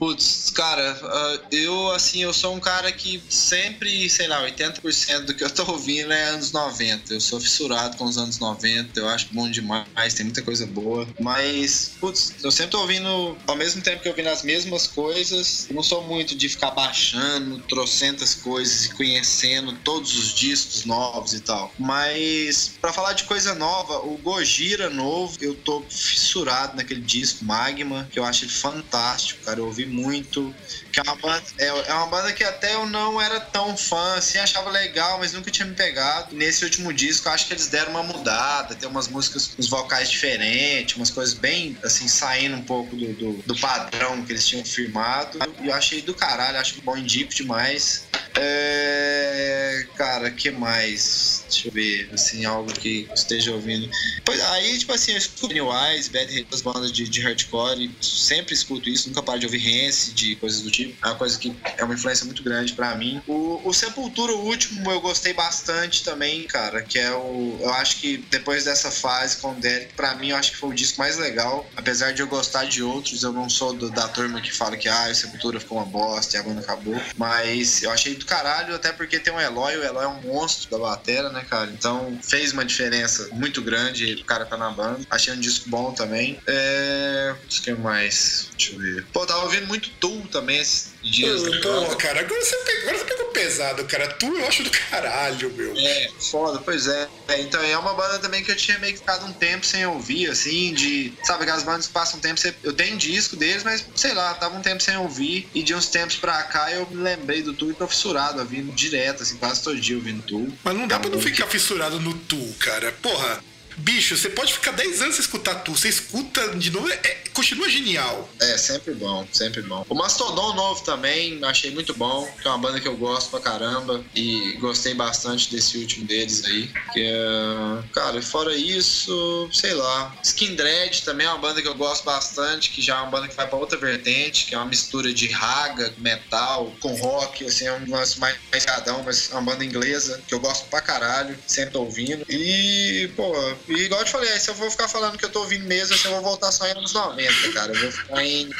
[0.00, 5.34] Putz, cara, uh, eu assim, eu sou um cara que sempre, sei lá, 80% do
[5.34, 7.12] que eu tô ouvindo é anos 90.
[7.12, 11.06] Eu sou fissurado com os anos 90, eu acho bom demais, tem muita coisa boa.
[11.20, 15.66] Mas, putz, eu sempre tô ouvindo, ao mesmo tempo que eu ouvindo as mesmas coisas,
[15.70, 21.40] não sou muito de ficar baixando trocentas coisas e conhecendo todos os discos novos e
[21.40, 21.74] tal.
[21.78, 28.08] Mas, para falar de coisa nova, o Gojira novo, eu tô fissurado naquele disco Magma,
[28.10, 29.60] que eu acho ele fantástico, cara.
[29.60, 30.54] Eu ouvi muito.
[30.92, 34.14] Que é uma banda, é, é uma banda que até eu não era tão fã,
[34.14, 36.34] assim, achava legal, mas nunca tinha me pegado.
[36.34, 40.10] Nesse último disco, acho que eles deram uma mudada, tem umas músicas com os vocais
[40.10, 44.64] diferentes, umas coisas bem, assim, saindo um pouco do, do, do padrão que eles tinham
[44.64, 45.38] firmado.
[45.62, 48.08] E eu achei do caralho, acho bom, indico demais.
[48.36, 51.44] É, cara, que mais?
[51.48, 53.88] Deixa eu ver, assim, algo que esteja ouvindo.
[54.24, 58.88] Pois, aí, tipo assim, eu escuto Pennywise, Bad as bandas de, de hardcore, sempre escuto
[58.88, 60.96] isso, nunca paro de ouvir Rance, de coisas do tipo.
[61.04, 63.20] É uma coisa que é uma influência muito grande para mim.
[63.26, 67.58] O, o Sepultura, o último, eu gostei bastante também, cara, que é o.
[67.60, 70.70] Eu acho que depois dessa fase com o Derek, pra mim, eu acho que foi
[70.70, 71.70] o disco mais legal.
[71.76, 74.88] Apesar de eu gostar de outros, eu não sou do, da turma que fala que
[74.88, 77.00] ah, o Sepultura ficou uma bosta e a banda acabou.
[77.16, 80.70] Mas eu achei do caralho, até porque tem o Eloy, o Eloy é um monstro
[80.70, 81.70] da batera, né, cara?
[81.70, 85.00] Então fez uma diferença muito grande o cara tá na banda.
[85.10, 86.40] Achei um disco bom também.
[86.46, 87.34] É.
[87.42, 88.50] O que mais?
[88.56, 89.06] Deixa eu ver.
[89.12, 91.42] Pô, tava ouvindo muito Tool também esses dias.
[91.42, 94.08] Pô, cara, agora você, pegou, agora você pegou pesado, cara.
[94.08, 95.74] Tu eu acho do caralho, meu.
[95.76, 97.08] É, foda, pois é.
[97.28, 97.40] é.
[97.40, 100.30] Então é uma banda também que eu tinha meio que ficado um tempo sem ouvir,
[100.30, 101.12] assim, de.
[101.22, 102.40] Sabe, aquelas bandas que passam um tempo.
[102.62, 105.48] Eu tenho disco deles, mas sei lá, tava um tempo sem ouvir.
[105.54, 108.72] E de uns tempos pra cá eu me lembrei do Tu e tô fissurado, ouvindo
[108.72, 110.52] direto, assim, quase todo dia ouvindo Tu.
[110.62, 112.92] Mas não dá é pra não ficar fissurado no Tu, cara.
[113.02, 113.42] Porra,
[113.80, 117.24] bicho, você pode ficar 10 anos sem escutar tu, você escuta de novo, é, é,
[117.32, 118.28] continua genial.
[118.40, 119.84] É, sempre bom, sempre bom.
[119.88, 123.40] O Mastodon novo também, achei muito bom, que é uma banda que eu gosto pra
[123.40, 126.70] caramba e gostei bastante desse último deles aí.
[126.92, 127.82] Que é...
[127.92, 130.14] Cara, fora isso, sei lá.
[130.22, 133.28] Skin Dread também é uma banda que eu gosto bastante, que já é uma banda
[133.28, 137.66] que vai pra outra vertente, que é uma mistura de raga, metal, com rock, assim,
[137.66, 141.36] é um lance mais cadão, mas é uma banda inglesa que eu gosto pra caralho,
[141.46, 142.24] sempre ouvindo.
[142.28, 143.32] E, pô,
[143.70, 145.64] e igual eu te falei, aí se eu vou ficar falando que eu tô ouvindo
[145.66, 147.72] mesmo, assim, eu vou voltar só em anos 90, cara.
[147.72, 148.50] Eu vou ficar em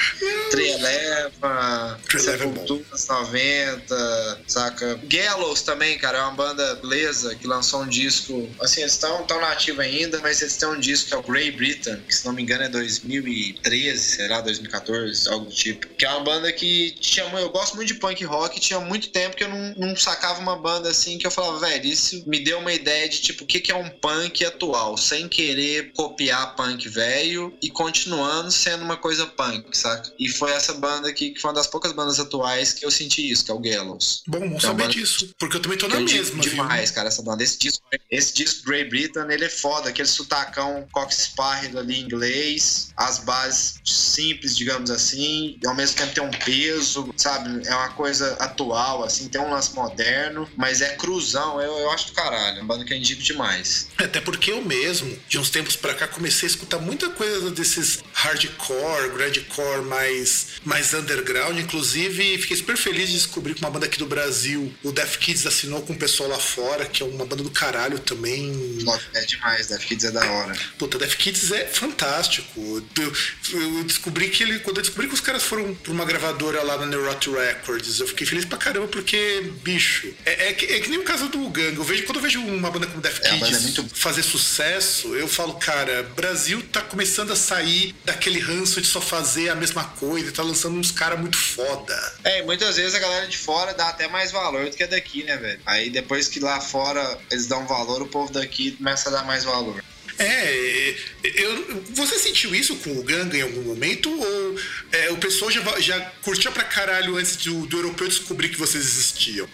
[0.50, 5.00] Trieleva, Sepultura anos 90, saca?
[5.04, 8.48] Gallows também, cara, é uma banda inglesa que lançou um disco.
[8.60, 11.50] Assim, eles estão tão nativos ainda, mas eles têm um disco que é o Grey
[11.50, 15.86] Britain, que se não me engano é 2013, será 2014, algo do tipo.
[15.88, 17.24] Que é uma banda que tinha.
[17.26, 20.56] Eu gosto muito de punk rock, tinha muito tempo que eu não, não sacava uma
[20.56, 23.60] banda assim que eu falava, velho, isso me deu uma ideia de tipo, o que,
[23.60, 24.89] que é um punk atual?
[24.96, 30.12] Sem querer copiar punk velho e continuando sendo uma coisa punk, saca?
[30.18, 33.30] E foi essa banda aqui que foi uma das poucas bandas atuais que eu senti
[33.30, 34.22] isso, que é o Gallows.
[34.26, 36.40] Bom, não saber disso, porque eu também tô na mesma.
[36.40, 36.94] Demais, viu?
[36.94, 37.42] cara, essa banda.
[37.42, 41.32] Esse disco, esse disco Grey Britain, ele é foda, aquele sutacão cox
[41.76, 47.12] ali em inglês, as bases simples, digamos assim, e ao mesmo tempo tem um peso,
[47.16, 47.66] sabe?
[47.66, 52.08] É uma coisa atual, assim, tem um lance moderno, mas é cruzão, eu, eu acho
[52.08, 53.88] do caralho, é uma banda que eu indico demais.
[53.98, 57.50] Até porque eu mesmo mesmo, de uns tempos para cá, comecei a escutar muita coisa
[57.50, 61.58] desses hardcore, grindcore mais, mais underground.
[61.58, 65.46] Inclusive, fiquei super feliz de descobrir que uma banda aqui do Brasil, o Death Kids,
[65.46, 68.78] assinou com o pessoal lá fora, que é uma banda do caralho também.
[69.14, 70.56] É demais, Death Kids é da hora.
[70.78, 72.82] Puta, Death Kids é fantástico.
[72.98, 73.12] Eu,
[73.60, 74.58] eu descobri que ele.
[74.60, 78.06] Quando eu descobri que os caras foram pra uma gravadora lá na Neurot Records, eu
[78.08, 81.48] fiquei feliz pra caramba, porque, bicho, é, é, que, é que nem o caso do
[81.50, 81.76] Gang.
[81.76, 85.14] Eu vejo, quando eu vejo uma banda como Death é, Kids é fazer sucesso sucesso,
[85.14, 89.84] eu falo, cara, Brasil tá começando a sair daquele ranço de só fazer a mesma
[89.84, 91.96] coisa, tá lançando uns caras muito foda.
[92.22, 94.86] É, e muitas vezes a galera de fora dá até mais valor do que a
[94.86, 95.60] daqui, né, velho?
[95.66, 99.44] Aí depois que lá fora eles dão valor, o povo daqui começa a dar mais
[99.44, 99.82] valor.
[100.18, 100.94] É,
[101.24, 104.10] eu, você sentiu isso com o Ganga em algum momento?
[104.10, 104.56] Ou
[104.92, 108.84] é, o pessoal já, já curtia pra caralho antes do, do europeu descobrir que vocês
[108.84, 109.48] existiam?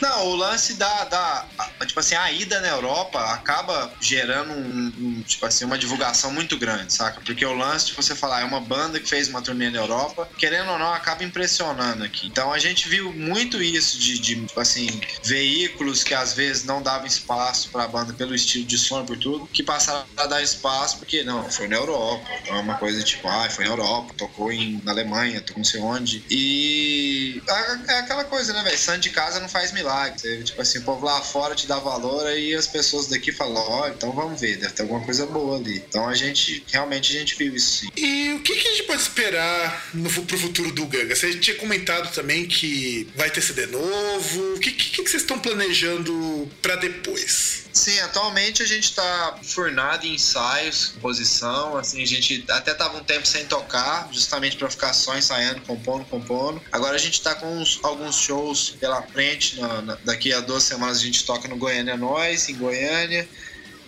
[0.00, 1.48] Não, o lance da, da.
[1.86, 6.58] Tipo assim, a ida na Europa acaba gerando um, um, tipo assim, uma divulgação muito
[6.58, 7.20] grande, saca?
[7.24, 10.28] Porque o lance de você falar, é uma banda que fez uma turnê na Europa,
[10.36, 12.26] querendo ou não, acaba impressionando aqui.
[12.26, 16.82] Então a gente viu muito isso de, de tipo assim, veículos que às vezes não
[16.82, 20.98] davam espaço pra banda pelo estilo de som por tudo, que passaram a dar espaço
[20.98, 22.28] porque, não, foi na Europa.
[22.42, 25.64] Então é uma coisa tipo, ah, foi na Europa, tocou em, na Alemanha, tocou não
[25.64, 26.24] sei onde.
[26.30, 27.42] E
[27.88, 28.78] é aquela coisa, né, velho?
[28.78, 31.78] Santo de casa não faz milagre Você, tipo assim, o povo lá fora te dá
[31.78, 35.26] valor aí as pessoas daqui falam, ó, oh, então vamos ver, deve ter alguma coisa
[35.26, 35.76] boa ali.
[35.88, 37.88] Então a gente, realmente a gente viu isso sim.
[37.96, 41.14] E o que, que a gente pode esperar no, pro futuro do Ganga?
[41.14, 44.54] Você tinha comentado também que vai ter CD novo.
[44.54, 47.65] O que, que, que vocês estão planejando para depois?
[47.76, 53.04] Sim, atualmente a gente está furnado em ensaios, composição, assim, a gente até tava um
[53.04, 56.60] tempo sem tocar, justamente para ficar só ensaiando, compondo, compondo.
[56.72, 60.62] Agora a gente está com uns, alguns shows pela frente, na, na, daqui a duas
[60.62, 63.28] semanas a gente toca no Goiânia Nós, em Goiânia.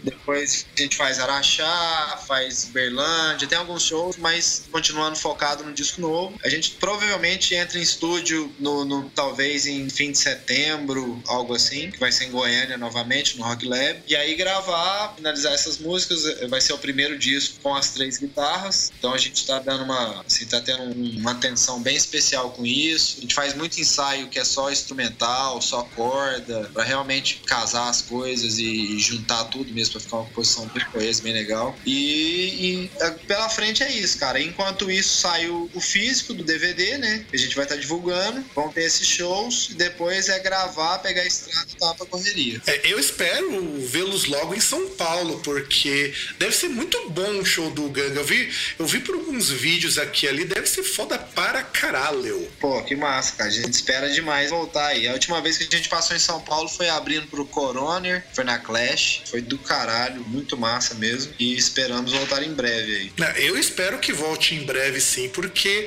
[0.03, 6.01] Depois a gente faz Araxá, faz Berlândia, tem alguns shows, mas continuando focado no disco
[6.01, 6.39] novo.
[6.45, 11.91] A gente provavelmente entra em estúdio no, no, talvez em fim de setembro, algo assim,
[11.91, 14.03] que vai ser em Goiânia novamente, no Rock Lab.
[14.07, 18.93] E aí gravar, finalizar essas músicas, vai ser o primeiro disco com as três guitarras.
[18.99, 20.83] Então a gente tá dando uma, assim, tá tendo
[21.19, 23.19] uma atenção bem especial com isso.
[23.19, 28.03] A gente faz muito ensaio que é só instrumental, só corda, para realmente casar as
[28.03, 31.77] coisas e, e juntar tudo mesmo para ficar uma composição bem coesa, bem legal.
[31.85, 34.41] E, e, é, pela frente é isso, cara.
[34.41, 37.25] Enquanto isso, sai o, o físico do DVD, né?
[37.29, 38.45] Que a gente vai estar tá divulgando.
[38.55, 42.61] Vão ter esses shows e depois é gravar, pegar a estrada e tá pra correria.
[42.67, 47.71] É, eu espero vê-los logo em São Paulo, porque deve ser muito bom o show
[47.71, 48.21] do Ganga.
[48.21, 52.51] Eu vi, eu vi por alguns vídeos aqui ali, deve ser foda para caralho.
[52.61, 53.49] Pô, que massa, cara.
[53.49, 55.09] A gente espera demais voltar aí.
[55.09, 58.45] A última vez que a gente passou em São Paulo foi abrindo pro Coroner, foi
[58.45, 61.33] na Clash, foi do caralho caralho, muito massa mesmo.
[61.39, 63.13] E esperamos voltar em breve aí.
[63.37, 65.87] Eu espero que volte em breve sim, porque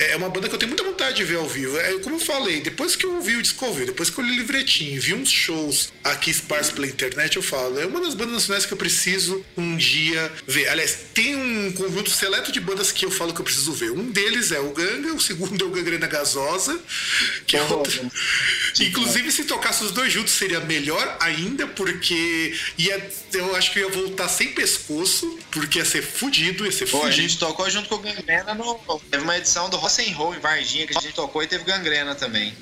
[0.00, 1.78] é uma banda que eu tenho muita vontade de ver ao vivo.
[1.78, 4.36] É como eu falei, depois que eu ouvi o disco depois que eu li o
[4.36, 8.64] livretinho, vi uns shows aqui esparsos pela internet, eu falo, é uma das bandas nacionais
[8.64, 10.68] que eu preciso um dia ver.
[10.68, 13.90] Aliás, tem um conjunto seleto de bandas que eu falo que eu preciso ver.
[13.90, 16.80] Um deles é o Ganga, o segundo é o Gangrena Gasosa,
[17.46, 18.10] que é outro.
[18.80, 23.88] Inclusive, se tocasse os dois juntos seria melhor ainda, porque ia eu acho que ia
[23.88, 27.08] voltar sem pescoço, porque ia ser fudido, ia ser Pô, fudido.
[27.08, 28.80] a gente tocou junto com o Gangrena no.
[29.10, 32.54] Teve uma edição do Rock'n'Roll em Varginha que a gente tocou e teve Gangrena também.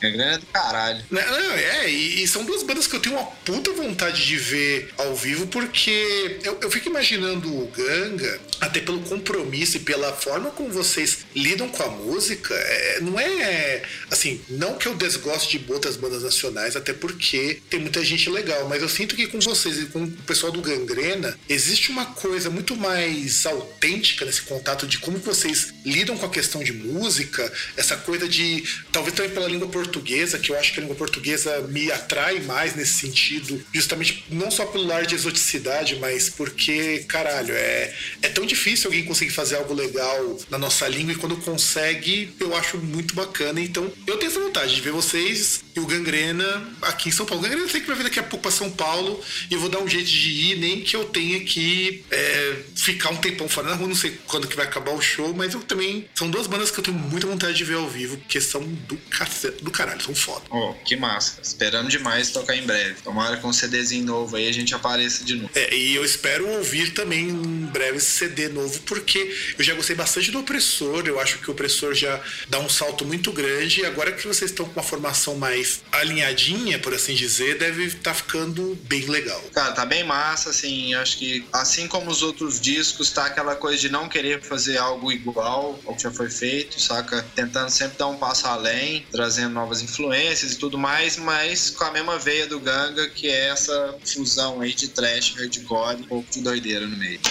[0.00, 1.04] Gangrena é do caralho.
[1.10, 4.36] Não, não é, e, e, são duas bandas que eu tenho uma puta vontade de
[4.36, 10.12] ver ao vivo, porque eu, eu fico imaginando o Ganga, até pelo compromisso e pela
[10.12, 15.58] forma como vocês lidam com a música, é, não é assim, não que eu desgoste
[15.58, 19.40] de outras bandas nacionais, até porque tem muita gente legal, mas eu sinto que com
[19.40, 24.86] vocês e com o pessoal do Gangrena, existe uma coisa muito mais autêntica nesse contato
[24.86, 29.48] de como vocês lidam com a questão de música, essa coisa de, talvez também pela
[29.48, 33.60] língua portuguesa portuguesa, que eu acho que a língua portuguesa me atrai mais nesse sentido,
[33.74, 39.04] justamente não só pelo lar de exoticidade, mas porque, caralho, é, é tão difícil alguém
[39.04, 43.60] conseguir fazer algo legal na nossa língua e quando consegue, eu acho muito bacana.
[43.60, 47.42] Então, eu tenho essa vontade de ver vocês e o Gangrena aqui em São Paulo.
[47.42, 49.68] O Gangrena tem que vai vir daqui a pouco para São Paulo e eu vou
[49.68, 53.68] dar um jeito de ir, nem que eu tenha que é, ficar um tempão fora
[53.68, 56.08] na rua, não sei quando que vai acabar o show, mas eu também.
[56.14, 58.96] São duas bandas que eu tenho muita vontade de ver ao vivo, porque são do,
[58.96, 60.44] cacete, do caralho, são foda.
[60.50, 61.40] Oh, que massa.
[61.42, 62.96] Esperando demais tocar em breve.
[63.02, 65.50] Tomara com um CDzinho novo aí a gente apareça de novo.
[65.54, 69.96] É, e eu espero ouvir também em breve esse CD novo, porque eu já gostei
[69.96, 71.04] bastante do Opressor.
[71.06, 73.80] Eu acho que o Opressor já dá um salto muito grande.
[73.80, 78.10] E agora que vocês estão com uma formação mais alinhadinha, por assim dizer, deve estar
[78.10, 79.40] tá ficando bem legal.
[79.52, 80.94] Cara, tá bem massa, assim.
[80.94, 85.10] Acho que assim como os outros discos, tá aquela coisa de não querer fazer algo
[85.12, 87.24] igual ao que já foi feito, saca?
[87.34, 91.90] Tentando sempre dar um passo além, trazendo novas influências e tudo mais, mas com a
[91.90, 96.40] mesma veia do Ganga, que é essa fusão aí de trash, hardcore, um pouco de
[96.40, 97.20] doideira no meio.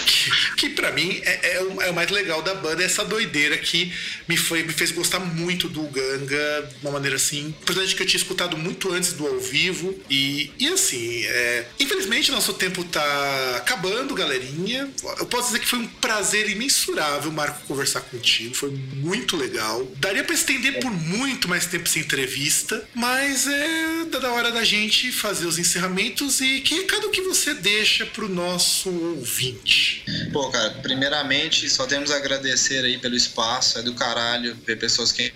[0.58, 3.94] Que para mim é, é, o, é, o, mais legal da banda, essa doideira que
[4.28, 8.08] me, foi, me fez gostar muito do Ganga, de uma maneira assim, apesar que eu
[8.08, 9.96] tinha escutado muito antes do ao vivo.
[10.10, 14.90] E, e assim, é, infelizmente nosso tempo tá acabando, galerinha.
[15.20, 18.56] Eu posso dizer que foi um prazer imensurável, Marco, conversar contigo.
[18.56, 19.86] Foi muito legal.
[19.98, 25.12] Daria para estender por muito mais tempo sem entrevista mas é da hora da gente
[25.12, 30.04] fazer os encerramentos e que recado que você deixa pro nosso ouvinte?
[30.34, 35.12] Pô, cara, primeiramente só temos a agradecer aí pelo espaço, é do caralho ver pessoas
[35.12, 35.32] que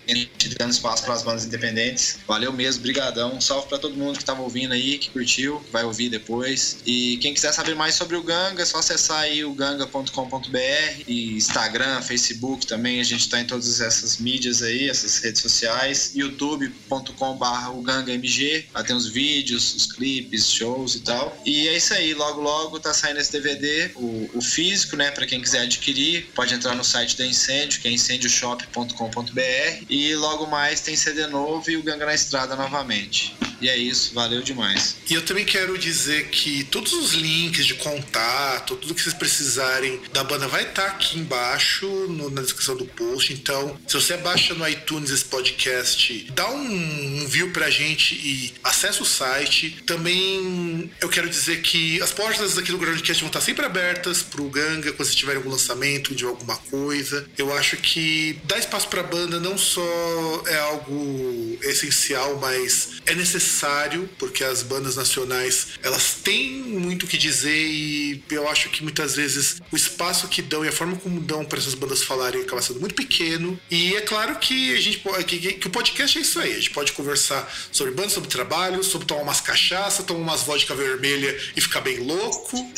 [0.57, 2.19] dando espaço para as bandas independentes.
[2.27, 3.39] Valeu mesmo, brigadão.
[3.39, 6.77] Salve para todo mundo que tava ouvindo aí, que curtiu, que vai ouvir depois.
[6.85, 11.33] E quem quiser saber mais sobre o Ganga, é só acessar aí o ganga.com.br e
[11.35, 16.63] Instagram, Facebook também, a gente tá em todas essas mídias aí, essas redes sociais, YouTube
[16.63, 18.65] youtube.com/barra o GangaMG.
[18.73, 21.37] Lá tem os vídeos, os clipes, shows e tal.
[21.45, 25.11] E é isso aí, logo logo tá saindo esse DVD, o, o físico, né?
[25.11, 29.85] Para quem quiser adquirir, pode entrar no site da Incêndio, que é incêndioshop.com.br.
[29.89, 33.52] E logo mais tem CD novo e o Ganga na Estrada novamente.
[33.63, 34.97] E é isso, valeu demais.
[35.09, 40.01] E eu também quero dizer que todos os links de contato, tudo que vocês precisarem
[40.11, 43.31] da banda vai estar aqui embaixo no, na descrição do post.
[43.31, 48.53] Então, se você baixa no iTunes esse podcast, dá um, um view pra gente e
[48.61, 49.81] acessa o site.
[49.85, 54.49] Também eu quero dizer que as portas aqui do Groundcast vão estar sempre abertas pro
[54.49, 57.25] Ganga quando vocês tiverem algum lançamento de alguma coisa.
[57.37, 63.52] Eu acho que dar espaço pra banda não só é algo essencial, mas é necessário,
[64.17, 69.15] porque as bandas nacionais elas têm muito o que dizer e eu acho que muitas
[69.15, 72.61] vezes o espaço que dão e a forma como dão para essas bandas falarem acaba
[72.61, 73.59] sendo muito pequeno.
[73.69, 76.51] E é claro que a gente que, que, o podcast é isso aí.
[76.51, 80.75] A gente pode conversar sobre bandas, sobre trabalho, sobre tomar umas cachaça, tomar umas vodka
[80.75, 82.57] vermelha e ficar bem louco.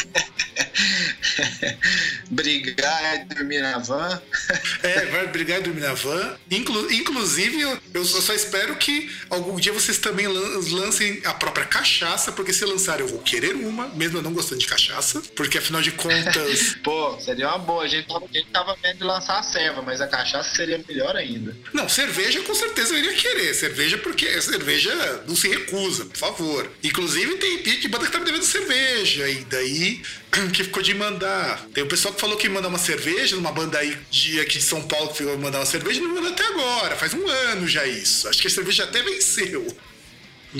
[2.29, 4.21] brigar e dormir na van.
[4.83, 6.37] é, vai brigar e dormir na van.
[6.49, 10.27] Inclu inclusive, eu, eu só espero que algum dia vocês também
[10.71, 14.59] lancem a própria cachaça, porque se lançar eu vou querer uma, mesmo eu não gostando
[14.59, 16.75] de cachaça, porque afinal de contas.
[16.83, 17.83] Pô, seria uma boa.
[17.83, 20.83] A gente tava, a gente tava vendo de lançar a serva, mas a cachaça seria
[20.87, 21.55] melhor ainda.
[21.73, 23.53] Não, cerveja com certeza eu iria querer.
[23.53, 26.71] Cerveja porque cerveja não se recusa, por favor.
[26.83, 30.01] Inclusive tem de banda que tá me devendo cerveja, e daí
[30.53, 31.65] que ficou de mandar.
[31.73, 34.63] Tem o pessoal que falou que manda uma cerveja, numa banda aí de, aqui de
[34.63, 36.95] São Paulo que ficou mandar uma cerveja, não manda até agora.
[36.95, 38.27] Faz um ano já isso.
[38.27, 39.65] Acho que a cerveja até venceu.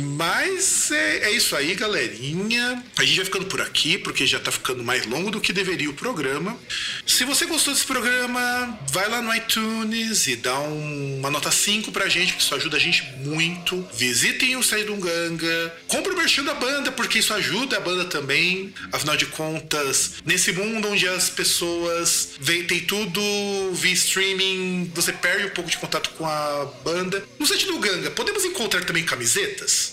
[0.04, 2.84] Mas é, é, isso aí, galerinha.
[2.98, 5.90] A gente vai ficando por aqui, porque já tá ficando mais longo do que deveria
[5.90, 6.58] o programa.
[7.06, 11.92] Se você gostou desse programa, vai lá no iTunes e dá um, uma nota 5
[11.92, 13.88] pra gente, que isso ajuda a gente muito.
[13.94, 15.74] Visitem o Saído Ganga.
[15.88, 18.74] Compre o merchan da banda, porque isso ajuda a banda também.
[18.92, 23.22] Afinal de contas, nesse mundo onde as pessoas veem, tem tudo
[23.74, 27.24] via streaming, você perde um pouco de contato com a banda.
[27.40, 29.85] No site do Ganga, podemos encontrar também camisetas?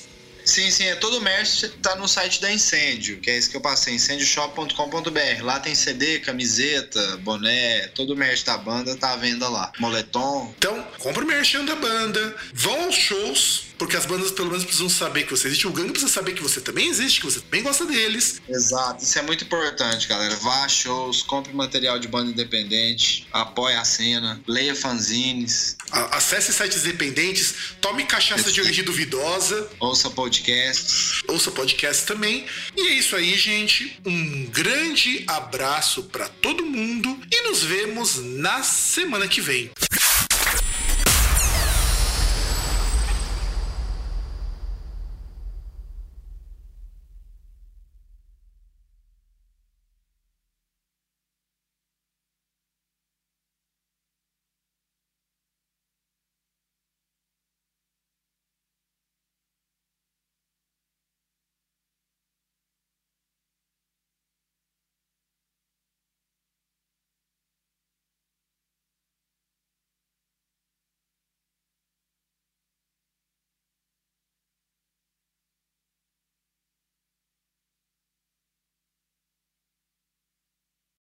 [0.44, 3.56] Sim, sim, é todo o merch tá no site da Incêndio, que é esse que
[3.56, 5.42] eu passei, incêndioshop.com.br.
[5.42, 9.72] Lá tem CD, camiseta, boné, todo o merch da banda tá à venda lá.
[9.78, 10.52] Moletom.
[10.58, 14.88] Então, compra o merch da banda, vão aos shows, porque as bandas pelo menos precisam
[14.88, 15.66] saber que você existe.
[15.66, 18.40] O gangue precisa saber que você também existe, que você também gosta deles.
[18.48, 20.36] Exato, isso é muito importante, galera.
[20.36, 25.76] Vá a shows, compre material de banda independente, apoie a cena, leia fanzines.
[25.90, 29.68] acesse sites independentes, tome cachaça de origem duvidosa.
[29.80, 31.20] Ouça podcasts.
[31.26, 32.46] Ouça podcast também.
[32.76, 33.98] E é isso aí, gente.
[34.06, 39.72] Um grande abraço para todo mundo e nos vemos na semana que vem.